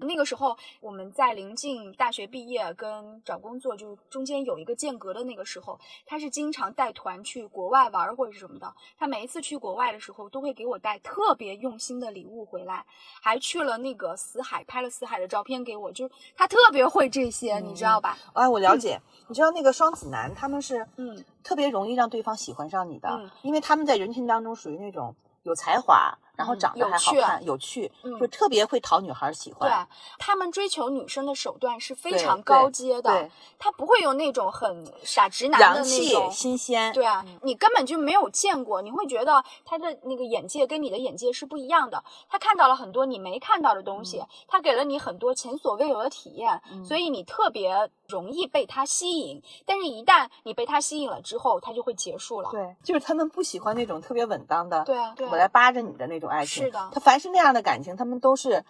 [0.00, 8.74] 那个时候我们在临近大学毕业跟找工作，就是中间有一个间隔的那个时候，他是经常带团去国外玩儿或者是什么的。
[8.98, 12.84] 他每一次去国外的时候，都会给我带特别用心的礼物回来，
[13.20, 18.18] 还去了那个死海拍了死海的照片给我，就是他特别会这些，你知道吧？
[18.32, 19.00] 哎，我了解。
[19.28, 29.68] 你知道那个双子男，他们是嗯特别容易让对方喜欢上你的，嗯因为他们在人群当中属于那种有才华，然后嗯长得还好有趣看、有趣，嗯就特别会讨女孩喜欢。
[29.68, 36.30] 对他们追求女生的手段是非常高阶的对，他不会有那种很傻直男的那种。
[36.30, 36.92] 新鲜。
[36.92, 42.02] 对啊，你根本就没有见过，你会觉得他的那个眼界跟你的眼界是不一样的。
[42.28, 49.42] 他看到了很多你没看到的东西，嗯他给了你很多前所未有的体验，所以你特别容易被他吸引。
[49.66, 52.50] 但是，一旦你被他吸引了之后，他就会结束了。
[52.50, 56.64] 对，就是他们不喜欢那种特别稳当的，对啊对啊我来扒着你的那种爱情。
[56.64, 58.64] 是的他凡是那样的感情，他们都是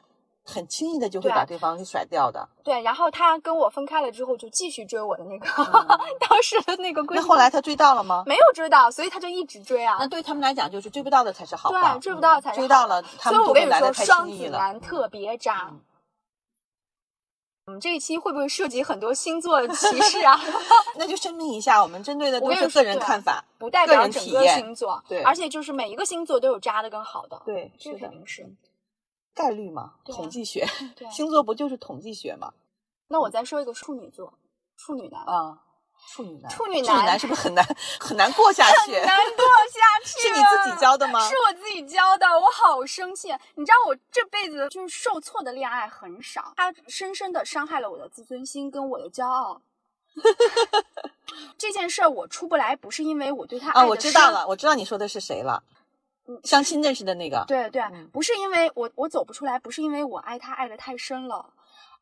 [0.44, 2.48] 很轻易的就会把对方给甩掉的。
[2.64, 5.46] 对，然后他跟我分开了之后，就继续追我的那个、
[6.18, 7.14] 当时的那个闺蜜。
[7.14, 8.24] 嗯那后来他追到了吗？
[8.26, 9.96] 没有追到，所以他就一直追啊。
[10.00, 11.78] 那对他们来讲，就是追不到的才是好的。
[11.78, 14.48] 对，追不到才是好追到了，他们就所以我跟你说，会来的太双子。
[14.48, 15.68] 男特别渣。
[15.70, 15.80] 嗯
[17.72, 20.38] 我们这一期会不会涉及很多星座歧视啊？
[20.98, 23.42] 那就声明一下，我们针对的都是个人看法。
[23.56, 28.46] 不代表整个星座，对而且就是每一个星座都有渣的跟好的，对，这肯定是。
[29.34, 30.66] 概率嘛，统计学，
[31.10, 32.52] 星座不就是统计学吗？
[33.08, 34.34] 那我再说一个处女座，
[34.76, 35.58] 处女男，啊，
[36.08, 37.64] 处女男，处女处女男男是不是很难
[37.98, 38.92] 很难过下去？
[38.92, 41.34] 很难过下去是你自己教的吗是？
[41.46, 43.28] 我自己教的，我好生气。
[43.54, 49.62] 你知道我这辈子就是受挫的恋爱很少，它深深的伤害了我的自尊心跟我的骄傲。
[51.56, 55.62] 这件事儿我出不来，不是因为我对他爱啊，我知道了，我知道你说的是谁了。
[56.44, 61.46] 相亲认识的那个，对对，嗯不是因为我我走不出来，不是因为我爱他爱的太深了，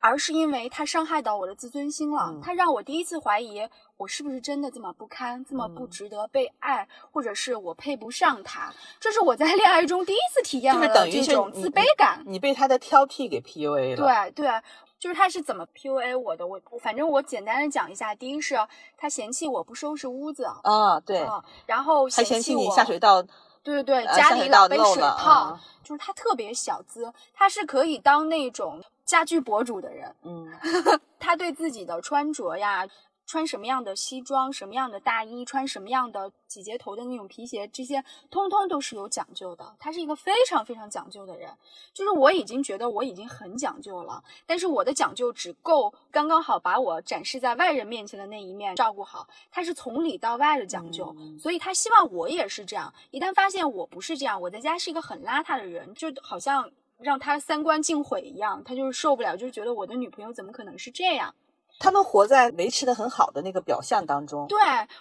[0.01, 2.30] 而是因为他伤害到我的自尊心了。
[2.30, 8.72] 嗯他让我第一次怀疑我是不是真的这么不堪，这么不嗯值得被爱，或者是我配不上他。
[8.98, 12.22] 这是我在恋爱中第一次体验了这种自卑感。
[12.26, 13.96] 你被他的挑剔给 PUA 了。
[13.96, 14.62] 对对，
[14.98, 16.46] 就是他是怎么 PUA 我的？
[16.46, 18.57] 我我反正我简单的讲一下，第一是
[18.96, 23.22] 他嫌弃我不收拾屋子，啊，对，啊，然后还嫌弃你我下水道，
[23.62, 30.48] 对对对，呃家里老被水泡，啊就是他特别小资，他是可以当那种家居博主的人，嗯，
[31.18, 32.86] 他对自己的穿着呀。
[33.26, 39.72] 穿什么样的西装、什么样的大衣、穿什么样的几节头的那种皮鞋，这些通通都是有讲究的。
[39.78, 41.48] 他是一个非常非常讲究的人，
[41.94, 49.28] 就是我已经觉得我已经很讲究了，但是我的讲究只够刚刚好把我展示在外人面前的那一面照顾好。
[49.52, 52.92] 他是从里到外的讲究，所以他希望我也是这样。
[53.12, 56.68] 一旦发现我不是这样，我在家是一个很邋遢的人，就好像
[57.03, 61.34] 让他三观尽毁一样，他就是受不了，就是觉得我的女朋友怎么可能是这样。
[61.78, 64.46] 他们活在维持的很好的那个表象当中。
[64.48, 64.59] 对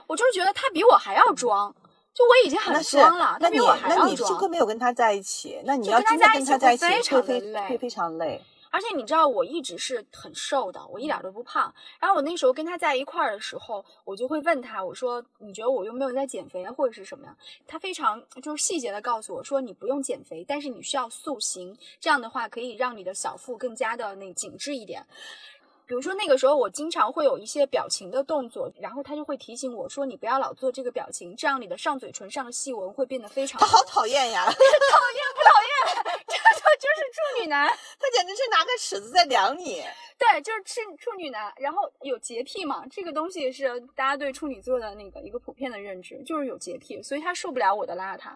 [0.07, 1.75] 我就是觉得他比我还要装，
[2.13, 4.07] 就我已经很装了，他比我还要装。
[4.07, 8.41] 那你幸亏没有跟他在一起，那你要真的跟他在一起，会非会非常累。
[8.71, 11.73] 而且你知道，我一直是很瘦的，我一点都不胖。
[11.99, 17.35] 然后我那时候跟他在一块儿的时候，我就会问他，我说：“你觉得我有没有在减肥，或者是什么呀？”
[17.67, 25.05] 他非常就是细节的告诉我说：“你不用减肥，但是你需要塑形，这样的话可以让你的小腹更加的那紧致一点。”
[25.87, 34.45] 比如说那个时候，我经常会有一些表情的动作，然后他就会提醒我说：“你不要老做这个表情，这样你的上嘴唇上的细纹会变得非常……”他好讨厌呀！
[34.45, 34.59] 讨厌
[35.33, 36.08] 不讨厌？
[36.79, 37.67] 这个就是处女男，
[37.99, 39.83] 他简直是拿个尺子在量你。
[40.17, 48.31] 对，就是处处女男，然后有洁癖嘛，这个东西是大家对处女座的那个一个普遍的认知，就是有洁癖，所以他受不了我的邋遢。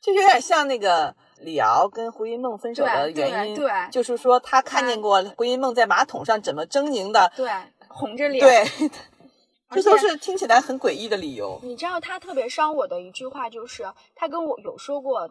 [0.00, 7.50] 就有点像那个李敖跟胡因梦分手的原因，对，就是说他看见过胡因梦在马桶上怎么狰狞的，对，
[7.88, 8.90] 红着脸，对，
[9.72, 11.58] 这都是听起来很诡异的理由。
[11.64, 13.84] 你知道他特别伤我的一句话，就是
[14.14, 15.28] 他跟我有说过，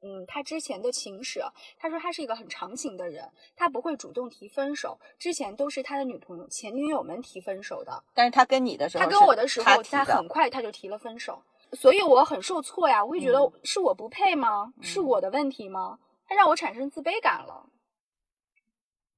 [0.00, 1.40] 嗯，他之前的情史，
[1.76, 11.42] 他说他是一个很长情的人，他不会主动提分手，之前都是他的女朋友、前女友们提分手的，但是他跟你的时候，他跟我的时候，他很快他就提了分手。
[11.72, 14.72] 所以我很受挫呀，我会觉得是我不配吗？
[14.80, 15.98] 是我的问题吗？
[16.26, 17.68] 他让我产生自卑感了。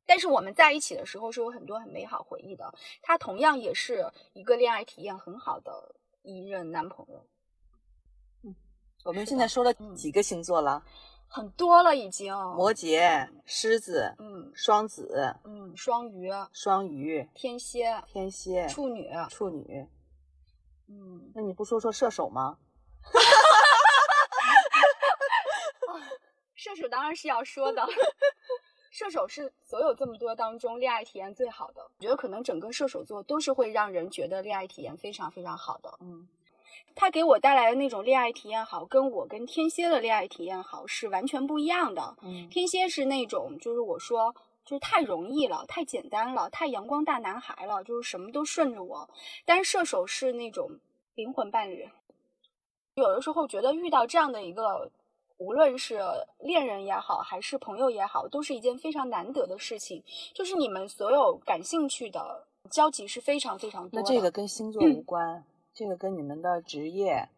[0.05, 2.75] 但是我们在一起的时候是有很多很美好回忆的。
[3.03, 7.25] 他同样也是一个恋爱体验很好的一任男朋友。
[9.01, 10.83] 嗯，我们现在说了几个星座了？
[11.29, 12.35] 很多了已经。
[12.57, 19.87] 摩羯、狮子、嗯，双子、嗯，双鱼、双鱼、天蝎、天蝎、处女、处女。
[20.89, 22.59] 嗯，那你不说说射手吗？
[26.57, 27.87] 射手当然是要说的。
[28.91, 35.97] 射手是所有这么多当中恋爱体验最好的，我觉得可能整个射手座都是会让人觉得恋爱体验非常非常好的。
[36.01, 36.27] 嗯，
[37.01, 42.15] 他给我带来的那种恋爱体验好，跟我跟天蝎的恋爱体验好是完全不一样的。
[42.23, 44.35] 嗯，天蝎是那种就是我说。
[44.63, 49.09] 就是太容易了，太简单了，太阳光大男孩了，就是什么都顺着我。
[49.45, 50.71] 但是射手是那种
[51.17, 51.89] 灵魂伴侣，
[52.95, 54.89] 有的时候觉得遇到这样的一个，
[55.39, 55.99] 无论是
[56.39, 60.05] 恋人也好，还是朋友也好，都是一件非常难得的事情。
[60.35, 64.01] 就是你们所有感兴趣的交集是非常非常多。
[64.01, 65.43] 那这个跟星座无关，
[65.81, 67.31] 这个跟你们的职业，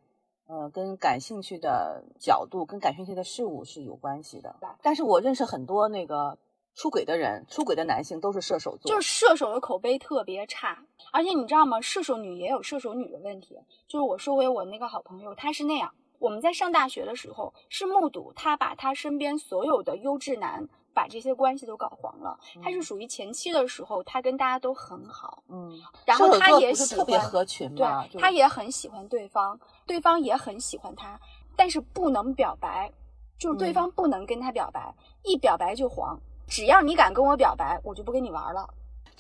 [0.49, 4.57] 呃，跟感兴趣的角度，跟感兴趣的事物是有关系的。
[4.83, 6.37] 但是我认识很多那个。
[6.75, 10.87] 出轨的人，出轨的男性都是射手座，就是射手的口碑特别差。
[11.13, 11.79] 而且你知道吗？
[11.83, 13.61] 射手女也有射手女的问题。
[13.87, 15.93] 就是我说回我那个好朋友，她是那样。
[16.19, 22.39] 我们在上大学的时候，是目睹她把她身边所有的优质男把这些关系都搞黄了。
[22.63, 27.87] 他是属于前期的时候，他跟大家都很好，嗯，然后他也喜欢，特别合群对，
[28.19, 31.19] 他也很喜欢对方，对方也很喜欢他，
[31.57, 32.93] 但是不能表白，
[33.39, 36.19] 就是对方不能跟他表白，一表白就黄。
[36.49, 38.69] 只要你敢跟我表白，我就不跟你玩了。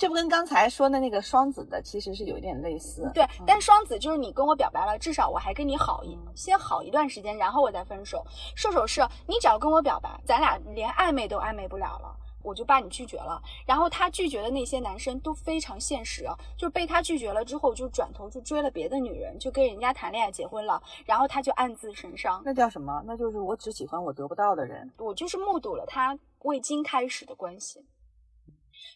[0.02, 3.08] 这不跟刚才说的那个双子的其实是有一点类似。
[3.14, 8.26] 对，但双子就是你跟我表白了，至少我还跟你好一先好一段时间，然后我再分手。
[8.56, 12.16] 射手是你只要跟我表白，咱俩连暧昧都暧昧不了了。
[12.42, 16.24] 我就把你拒绝了，然后他拒绝的那些男生都非常现实，
[16.56, 22.42] 就是被他拒绝了之后，就转头去追了别的女人，就跟人家谈恋爱结婚了，然后他就暗自神伤。
[22.44, 23.00] 那叫什么？
[23.06, 24.90] 那就是我只喜欢我得不到的人。
[24.98, 27.86] 我就是目睹了他未经开始的关系。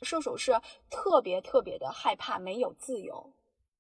[0.03, 3.33] 射手是特别特别的害怕没有自由，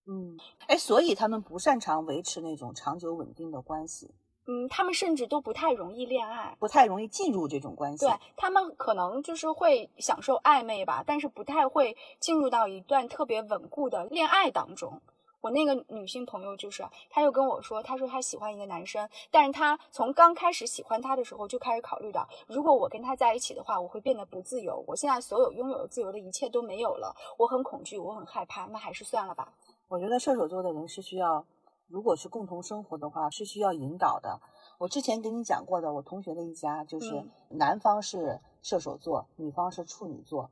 [0.07, 0.37] 嗯，
[0.67, 4.14] 哎，所以他们不擅长维持那种长久稳定的关系。
[4.49, 8.07] 嗯，他们甚至都不太容易恋爱，不太容易进入这种关系。
[8.07, 15.03] 对他们可能就是会享受暧昧吧，但是不太会进入到一段特别稳固的恋爱当中。
[15.41, 24.84] 我那个女性朋友就是，她就跟我说，她说她喜欢一个男生，但是她从刚开始喜欢他的时候就开始考虑到，如果我跟他在一起的话，我会变得不自由。
[24.87, 29.53] 我现在所有拥有的自由的一切都没有了，我很恐惧，我很害怕，那还是算了吧。
[29.89, 31.45] 我觉得射手座的人是需要。
[31.89, 34.41] 如果是共同生活的话，是需要引导的。
[34.78, 40.51] 我之前给你讲过的，我同学的一家就是男方是射手座，女方是处女座。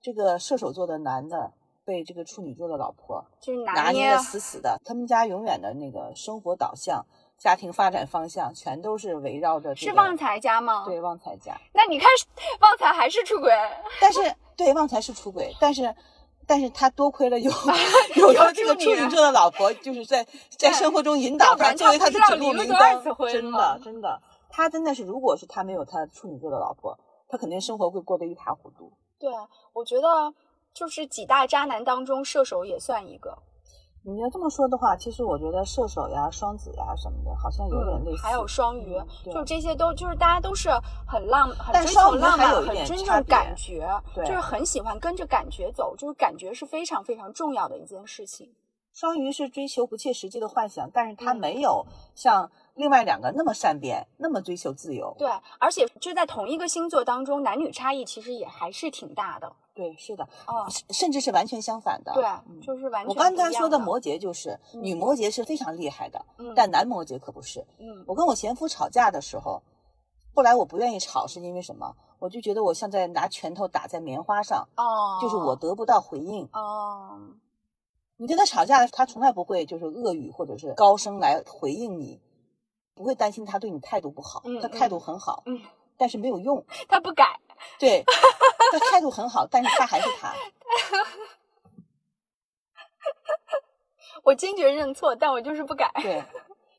[0.00, 1.52] 这个射手座的男的
[1.84, 4.80] 被这个处女座的老婆就是拿捏的死死的。
[4.84, 7.04] 他们家永远的那个生活导向、
[7.38, 10.84] 家庭发展方向，全都是围绕着、这个、是旺财家吗？
[10.86, 11.56] 对旺财家。
[11.72, 12.08] 那你看，
[12.60, 13.52] 旺财还是出轨，
[14.00, 14.20] 但是
[14.56, 15.94] 对旺财是出轨，但是
[16.46, 17.50] 但是他多亏了有
[18.16, 20.26] 有他这个处女座的老婆，就是在
[20.58, 22.78] 在生活中引导他，作为他的指路明灯。
[23.30, 28.92] 真的真的，他真的是，如果是他没有他处女座的老婆，他肯定生活会过得一塌糊涂。
[29.18, 29.30] 对，
[29.72, 30.34] 我觉得
[30.74, 33.36] 就是几大渣男当中，射手也算一个，
[34.04, 38.22] 你要这么说的话，其实我觉得射手呀、双子呀什么的，好像有点类似。
[38.22, 40.70] 还有双鱼，就这些都就是大家都是
[41.06, 48.52] 很浪，很但追双鱼还求浪漫，很尊重感觉，就是很喜欢跟着感觉走，就是感觉是非常非常重要的一件事情。
[48.92, 55.14] 双鱼是追求不切实际的幻想，但是他嗯没有像另外两个那么善变，那么追求自由。
[55.18, 59.52] 对，而且就在同一个星座当中，男女差异其实也还是挺大的。
[59.74, 62.12] 对，是的，哦，甚甚至是完全相反的。
[62.12, 67.64] 对嗯，就是完全我刚才说的摩羯就是嗯女摩羯是非常厉害的，嗯但男摩羯可不是。
[67.78, 69.62] 嗯我跟我前夫吵架的时候，
[70.34, 71.94] 后来我不愿意吵，是因为什么？
[72.18, 76.48] 我就觉得我像在拿拳头打在棉花上，哦，就是我得不到回应。
[76.52, 77.18] 哦，
[78.16, 82.20] 你跟他吵架，他从来不会就是恶语或者是高声来回应你，
[82.94, 85.60] 不会担心他对你态度不好，嗯他态度很好，嗯，
[85.96, 86.64] 但是没有用。
[86.88, 87.40] 他不改，
[87.78, 88.04] 对，
[88.72, 90.32] 他态度很好，但是他还是他。
[94.24, 95.90] 我坚决认错，但我就是不改。
[96.00, 96.22] 对，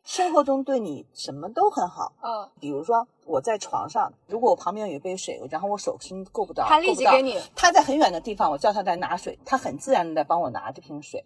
[0.05, 2.13] 生活中对你什么都很好。
[2.21, 11.25] 嗯，比如说我在床上，如果我旁边有一杯水，然后我手心够不着，他立即给你他在很远的地方，我叫他来拿水，他很自然的在帮我拿这瓶水。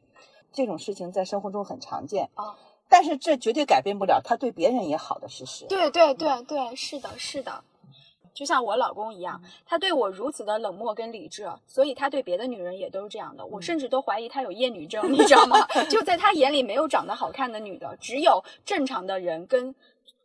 [0.52, 2.28] 这种事情在生活中很常见。
[2.36, 2.56] 哦
[2.90, 5.66] 但是这绝对改变不了他对别人也好的事实。
[5.68, 7.64] 对对对对，是的，是的。
[8.34, 13.44] 就像我老公一样，他对我如此的冷漠跟理智，所以他对别的女人也都是这样的。
[13.44, 15.58] 我甚至都怀疑他有厌女症，你知道吗？
[15.90, 19.74] 就在他眼里，没有长得好看的女的，只有正常的人跟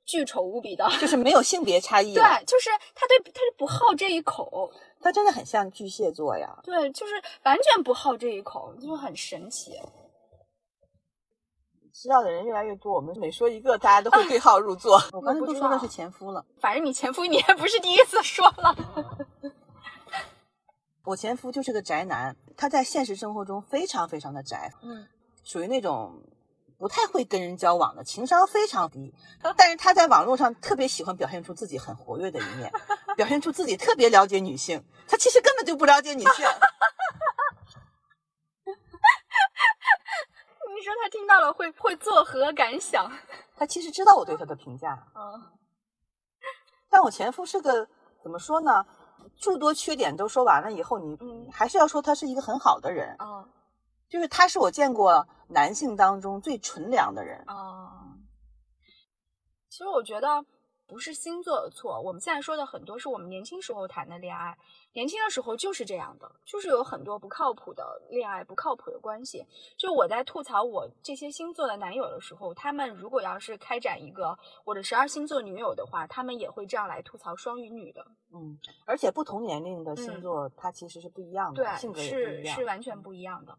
[0.05, 0.87] 巨丑无比的。
[1.01, 2.13] 就是 没有性别差异。
[2.13, 6.59] 对，，就是他对他就不好这一口，他真的很像巨蟹座呀。
[6.65, 9.73] 对，就是完全不好这一口，就很神奇。
[12.03, 15.01] 知道的人越来越多，我们每说一个，大家都会对号入座。
[15.15, 18.77] 我刚才都说的是前夫了，反正你前夫你也不是第一次说了。
[21.07, 25.07] 我前夫就是个宅男，他在现实生活中非常非常的宅，嗯，
[25.45, 26.21] 属于那种
[26.77, 29.15] 不太会跟人交往的，情商非常低。
[29.57, 32.69] 但是他在网络上特别喜欢表现出自己很活跃的一面，
[33.17, 34.85] 表现出自己特别了解女性。
[35.07, 36.45] 他其实根本就不了解女性。
[40.83, 43.09] 你说他听到了会会作何感想？
[43.55, 45.41] 他其实知道我对他的评价，嗯
[46.91, 47.89] 但我前夫是个
[48.20, 48.85] 怎么说呢？
[49.41, 53.49] 诸多缺点都说完了以后，你嗯还是要说他是一个很好的人，嗯
[54.09, 57.45] 就是他是我见过男性当中最纯良的人。
[57.47, 57.89] 哦，
[59.70, 60.45] 其实我觉得
[60.89, 64.59] 不是星座的错，我们现在说的很多是我们年轻时候谈的恋爱，
[64.95, 69.45] 年轻的时候就是这样的，就是有很多不靠谱的恋爱，不靠谱的关系。
[69.78, 78.07] 就我在吐槽我这些星座的男友的时候，他们如果要是开展一个我的十二星座女友的话，他们也会这样来吐槽双鱼女的。
[78.34, 82.57] 嗯，而且不同年龄的星座，它其实是不一样的，对性，格也不是一样。
[82.57, 83.59] 是完全不一样的。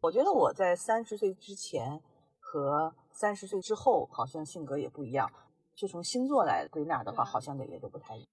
[0.00, 2.02] 我觉得我在三十岁之前
[2.38, 5.30] 和三十岁之后好像性格也不一样。
[5.74, 8.28] 就从星座来归纳的话，嗯好像的也都不太一样。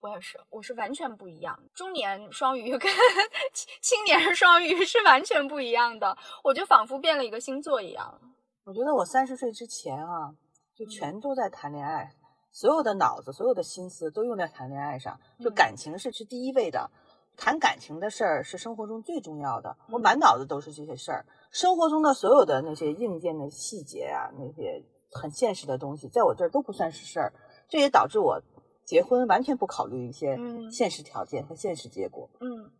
[0.00, 1.58] 我也是，我是完全不一样。
[1.74, 2.90] 中年双鱼跟
[3.52, 8.20] 青青年双鱼是完全不一样的，我就仿佛变了一个星座一样。
[8.64, 10.34] 我觉得我三十岁之前啊，
[10.74, 12.12] 就嗯全都在谈恋爱，
[12.52, 16.90] 所有的脑子、所有的心思都用在谈恋爱上，就嗯感情是是第一位的。
[17.34, 21.24] 谈感情的事儿是生活中最重要的，我嗯满脑子都是这些事儿。
[21.50, 27.32] 生活中的所有的那些硬件的细节啊，那些很现实的东西，在我这儿都不算是事儿。
[27.70, 28.38] 这也导致我
[28.84, 32.28] 结婚完全不考虑一些嗯现实条件和现实结果。
[32.40, 32.70] 嗯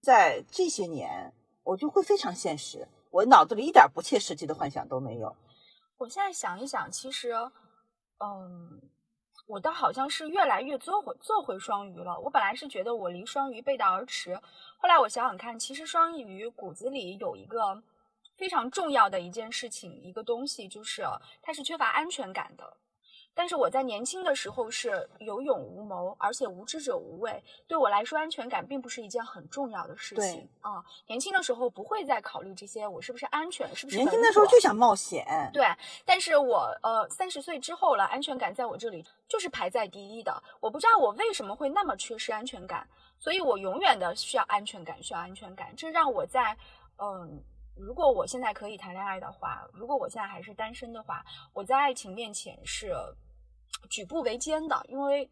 [0.00, 1.32] 在这些年，
[1.64, 5.34] 我就会非常现实，我脑子里一点不切实际的幻想都没有。
[5.98, 7.32] 我现在想一想，其实，
[8.18, 8.80] 嗯，
[9.48, 12.16] 我倒好像是越来越做回做回双鱼了。
[12.20, 14.40] 我本来是觉得我离双鱼背道而驰，
[14.78, 17.82] 后来我想想看，其实双鱼骨子里有一个
[18.36, 21.04] 非常重要的一件事情，一个东西，就是
[21.42, 22.76] 它是缺乏安全感的。
[23.38, 27.40] 但是我在年轻的时候是有勇无谋，而且无知者无畏。
[27.68, 35.64] 对我来说，安全感并不是一件很重要的事对情啊、年轻的时候不会再考虑这些，我是不是安全，是不是年轻的时候就想冒险，对，
[36.04, 40.42] 但是我呃三十岁之后了，安全感在我这里就是排在第一的。
[40.58, 42.88] 我不知道我为什么会那么缺失安全感，
[43.20, 45.72] 所以我永远的需要安全感，需要安全感。
[45.76, 46.56] 这让我在
[47.00, 47.40] 嗯、
[47.76, 52.92] 如果我现在可以谈恋爱的话，如果我现在还是单身的话，我在爱情面前是
[53.88, 55.30] 举步维艰的，因为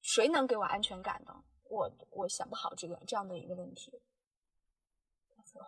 [0.00, 1.34] 谁能给我安全感呢？
[1.68, 3.92] 我我想不好这个这样的一个问题。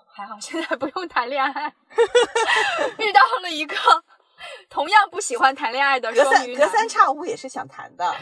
[0.08, 1.72] 还好现在不用谈恋爱，
[2.98, 3.76] 遇到了一个
[4.68, 6.62] 同样不喜欢谈恋爱的隔双鱼男。
[6.62, 8.14] 三隔三差五也是想谈的。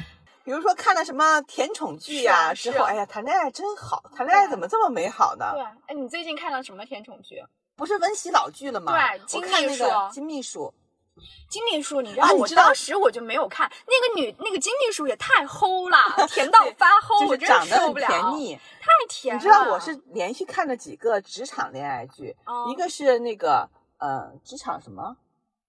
[0.45, 5.53] 比如说看了什么甜宠剧呀、是啊啊之后，哎呀，谈恋爱真好，谈恋爱怎么这么美好呢？
[5.55, 7.43] 对，哎，你最近看了什么甜宠剧？
[7.77, 8.93] 不是温习老剧了吗？
[8.93, 10.75] 对我金秘书看那个金秘书，
[11.49, 18.55] 金秘书，你知道我当时我就没有看那个女那个金秘书也太齁了， 甜到发齁，我真长得受不了，甜腻。
[18.81, 19.41] 太甜了。
[19.41, 25.24] 你知道我是连续看了几个职场恋爱剧，哦一个是那个呃职场什么职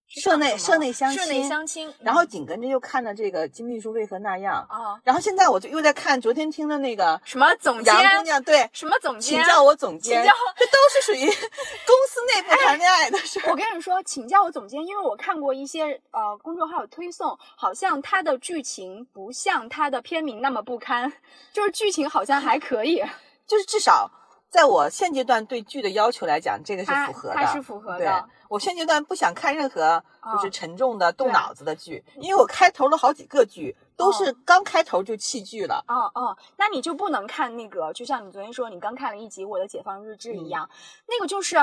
[0.07, 8.69] 社内社内相亲，社内相亲，然后嗯紧跟着又看了这个金秘书为何那样，啊然后现在我就又在看昨天听的那个什么总监杨姑娘对。
[8.71, 10.23] 什么总监，请叫我总监，
[10.57, 13.49] 这都是属于公司内部谈恋爱的事儿。
[13.49, 21.11] 我跟你说，请叫我总监，因为我看过一些呃公众号有推送，好像它的剧情不像它的片名那么不堪，
[21.51, 23.03] 就是剧情好像还可以，
[23.47, 24.09] 就是至少
[24.55, 27.35] 在我现阶段对剧的要求来讲，这个是符合的。
[27.35, 28.29] 它是符合对的。
[28.47, 35.83] 我现阶段不想看任何就是哦沉重的、动脑子的剧，因为我开头了好几个剧，都是哦刚开头就弃剧了。
[35.89, 40.69] 哦哦，那你就不能看那个，就像你昨天说你刚看了一集《我的解放日志》嗯一样，
[41.05, 41.57] 那个就是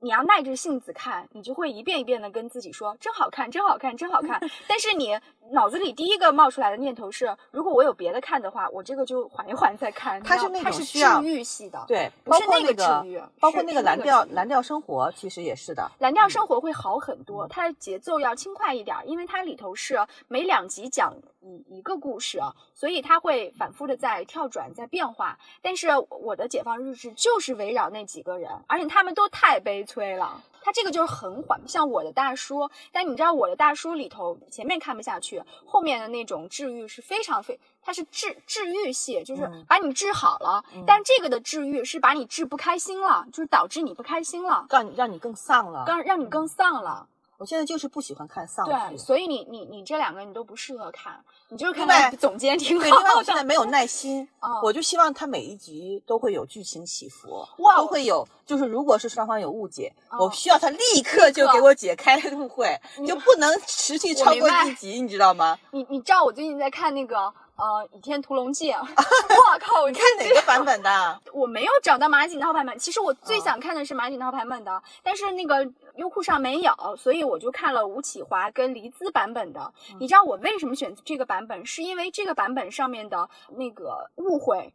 [0.00, 4.40] 你要耐着性子看，你就会一遍一遍的跟自己说真好看，真好看，真好看。
[4.68, 5.18] 但是你
[5.52, 10.22] 脑子里第一个冒出来的念头是，如果我有别的看的话，我这个就缓一缓再看。
[10.22, 15.90] 它是那你知道它是种治愈系的，对，不包是那个治愈包括那个蓝调蓝调生活，其实也是的。
[15.98, 22.40] 蓝调生活会好很多，它的节奏要轻快一点儿，因为它里头是每两集讲一一个故事，
[22.74, 25.38] 所以它会反复的在跳转，在变化。
[25.62, 30.42] 但是我的解放日志就是围绕那几个人，而且他们都太悲催了。
[30.60, 40.64] 他这个就是很缓，像我的大叔，但你知道我的大叔里头前面看不下去，后面的那种治愈是非常非，它是治治愈系，就是嗯把你治好了。
[40.84, 45.84] 但这个的治愈是把你治不开心了，就是导致你不开心了，让你让你更丧了。
[45.86, 47.06] 让让你更丧了。
[47.38, 53.14] 我现在就是不喜欢看丧对，所以你你你这两个你都不适合看，你就是看总监挺对，另外。
[53.14, 65.58] 我现在没有耐心， 哦我就希望他每一集都会有剧情起伏，哇都会有，就是如果是双方有误解，哦我需要他立刻就给我解开误会，就不能持续超过一集，你知道吗？
[65.70, 69.82] 你你知道我最近在看那个呃《倚天屠龙记》， 我靠！
[69.82, 71.20] 我你看哪个版本的？
[71.32, 79.72] 我没有找到马景涛版本，其实我最哦想看的是马景涛版本的，但是那个优酷上没有，所以我就看了吴启华跟黎姿版本的。
[79.90, 81.64] 嗯你知道我为什么选这个版本？
[81.64, 84.72] 是因为这个版本上面的那个误会。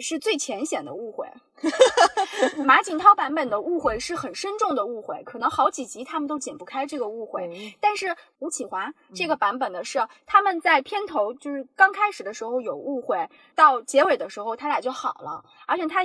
[0.00, 1.26] 是最浅显的误会，
[2.64, 7.46] 马景涛版本的误会是很深重的误会，可能好几集他们都解不开这个误会。
[7.48, 16.02] 嗯但是吴启华这个版本的是，他们在片头就是刚开始的时候有误会，到结尾的时候他俩就好了，而且他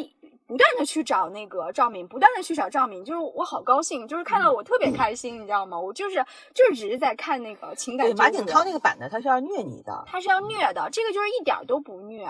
[0.47, 5.79] 不断的去找那个赵敏，不断的去找赵敏，就是我好高兴，就是看到我特别开心，你知道吗？
[5.79, 6.15] 我就是
[6.53, 10.03] 就是只是在看那个情感对，马景涛那个版的，他是要虐你的。
[10.05, 12.27] 他是要虐的，这个就是一点儿都不虐。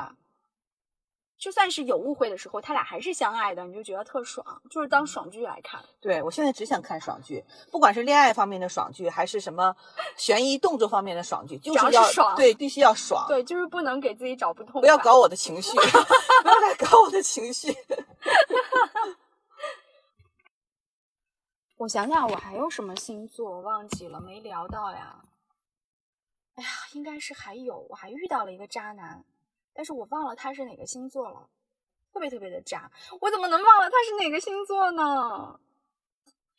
[1.37, 5.83] 就算是有误会的时候，他俩还是相爱的，你就觉得特爽，就是当爽剧来看。
[5.99, 9.75] 对我现在只想看爽剧，不管是恋爱方面的爽剧，还是什么
[10.15, 14.81] 悬疑动作方面的爽剧，就是要爽对，必须要爽，对，就是不能给自己找不痛快。
[14.81, 17.75] 不要搞我的情绪， 不要来搞我的情绪。
[21.77, 25.21] 我想想，我还有什么星座我忘记了，没聊到呀。
[26.55, 29.25] 哎呀，应该是还有，我还遇到了一个渣男，
[29.75, 31.47] 但是我忘了他是哪个星座了，
[32.11, 32.89] 特别特别的渣。
[33.21, 35.59] 我怎么能忘了他是哪个星座呢？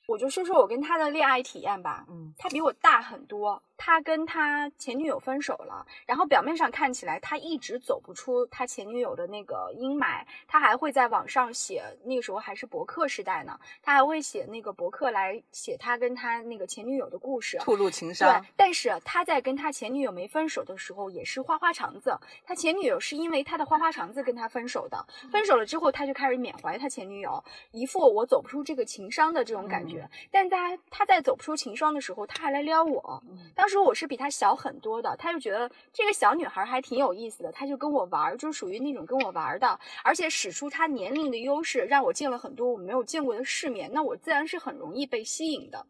[0.07, 2.07] 我就说说我跟他的恋爱体验吧。
[2.09, 17.59] 嗯，他比我大很多，他跟他前女友分手了，然后表面上看起来他一直走不出他前女友的那个阴霾，他还会在网上写，那个时候还是博客时代呢，他还会写那个博客来写他跟他那个前女友的故事。
[17.59, 30.09] 吐露情伤对。，但是他在跟他前女友没分手的时候也是花花肠子，他前女友是因为他的花花肠子跟他分手的，分手了之后他就开始缅怀他前女友，一副我走不出这个情伤的这种感觉。
[30.31, 33.23] 但在他他在走不出情伤的时候，他还来撩我，
[33.55, 45.85] 当当时我是比他小很多的，他就觉得这个小女孩还挺有意思的，他就跟我玩儿，就是属于那种跟我玩儿的，而且使出他年龄的优势，让我见了很多我没有见过的世面，那我自然是很容易被吸引的，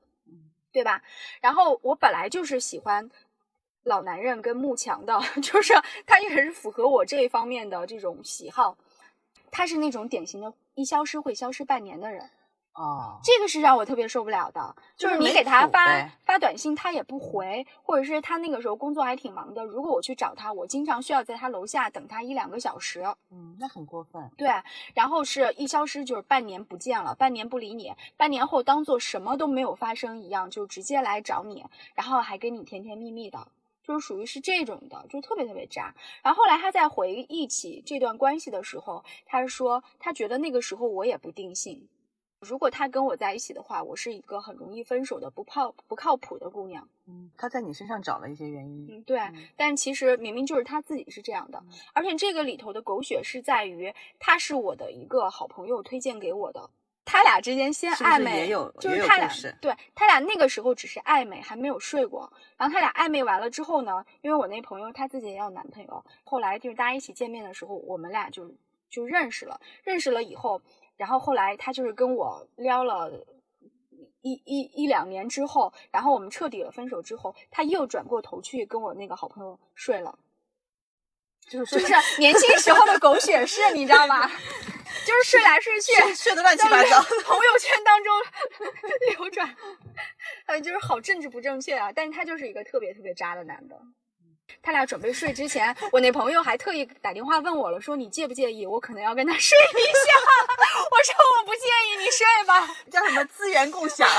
[0.73, 1.03] 对吧？
[1.43, 3.11] 然后我本来就是喜欢
[3.83, 5.75] 老男人跟慕强的， 就是
[6.07, 8.79] 他也是符合我这一方面的这种喜好。
[9.51, 12.31] 他是那种典型的，一消失会消失半年的人，
[12.77, 14.77] 哦，这个是让我特别受不了的。
[14.97, 19.65] 就就是是你给他发发短信，他也不回，或者是他那个时候工作还挺忙的。
[19.65, 23.03] 如果我去找他，我经常需要在他楼下等他一两个小时。
[23.31, 24.31] 嗯，那很过分。
[24.37, 24.49] 对，
[24.95, 31.65] 然后是一消失就是半年不见了，半年不理你，半年后当做什么都没有发生一样，就直接来找你，
[31.95, 33.49] 然后还跟你甜甜蜜蜜的，
[33.83, 35.95] 就是属于是这种的，就特别特别渣。
[36.23, 41.89] 然后后来他在回忆起这段关系的时候，他说他觉得那个时候我也不定性，
[42.41, 46.89] 如果他跟我在一起的话，我是一个很容易分手的不靠不靠谱的姑娘。
[47.07, 48.87] 嗯，他在你身上找了一些原因。
[48.91, 49.21] 嗯，对，
[49.57, 56.69] 但其实明明就是他自己是这样的，嗯而且这个里头的狗血是在于，他是我的一个好朋友推荐给我的，
[57.05, 59.29] 他俩之间先暧昧，也有就是他俩
[59.61, 62.31] 对他俩那个时候只是暧昧，还没有睡过。
[62.57, 68.53] 然后他俩暧昧完了之后呢，因为我那朋友他自己也有男朋友，后来就是大家一起见面的时候，我们俩就
[68.91, 70.61] 就认识了，认识了以后，
[70.97, 73.27] 然后后来他就是跟我撩了。
[74.23, 80.19] 一一一两年之后，然后我们彻底了分手之后，他又转过头去跟我那个好朋友睡了，
[81.49, 84.29] 就是就是年轻时候的狗血 事，你知道吗？
[85.07, 87.01] 就是睡来睡去，睡睡得乱七八糟。
[87.25, 88.13] 朋友圈当中
[89.13, 89.57] 流转，
[90.47, 91.93] 呃，就是好政治不正确啊！
[91.93, 93.81] 但是他就是一个特别特别渣的男的。
[94.63, 98.67] 他俩准备睡之前，我那朋友还特意打电话问我了，说你介不介意？
[98.67, 100.13] 我可能要跟他睡一下。
[100.91, 102.67] 我说我不介意，你睡吧。
[102.91, 104.09] 叫什么资源共享？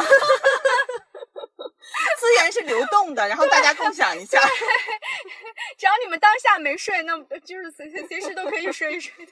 [2.19, 4.39] 资源是流动的，然后大家共享一下。
[5.77, 9.31] 只要你们当下没睡，那就是随随随时都可以睡一睡的。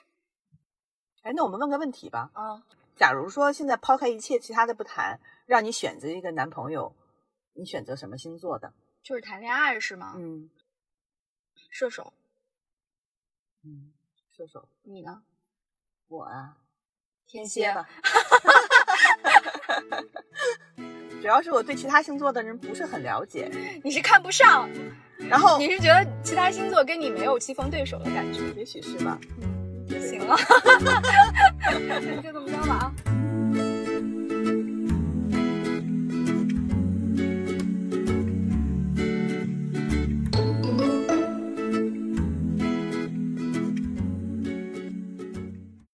[1.24, 2.30] 哎，那我们问个问题吧。
[2.34, 2.64] 啊，
[2.96, 6.96] 假如说现在抛开一切其他的不谈，让你选择一个男朋友，
[7.54, 8.74] 你选择什么星座的？
[9.04, 10.14] 就是谈恋爱是吗？
[10.18, 10.50] 嗯
[11.78, 12.14] 射手，
[13.66, 13.92] 嗯，
[14.32, 15.22] 射手，你呢？
[16.08, 16.56] 我啊，
[17.28, 17.86] 天蝎吧。
[21.22, 23.52] 主要是我对其他星座的人不是很了解，
[23.84, 24.70] 你是看不上，
[25.20, 28.40] 然后你是觉得其他星座跟你没有棋逢对手的感觉？
[28.56, 29.20] 也许是吧。
[29.42, 29.54] 嗯
[30.00, 30.38] 行了，
[32.24, 32.96] 就这么着吧啊。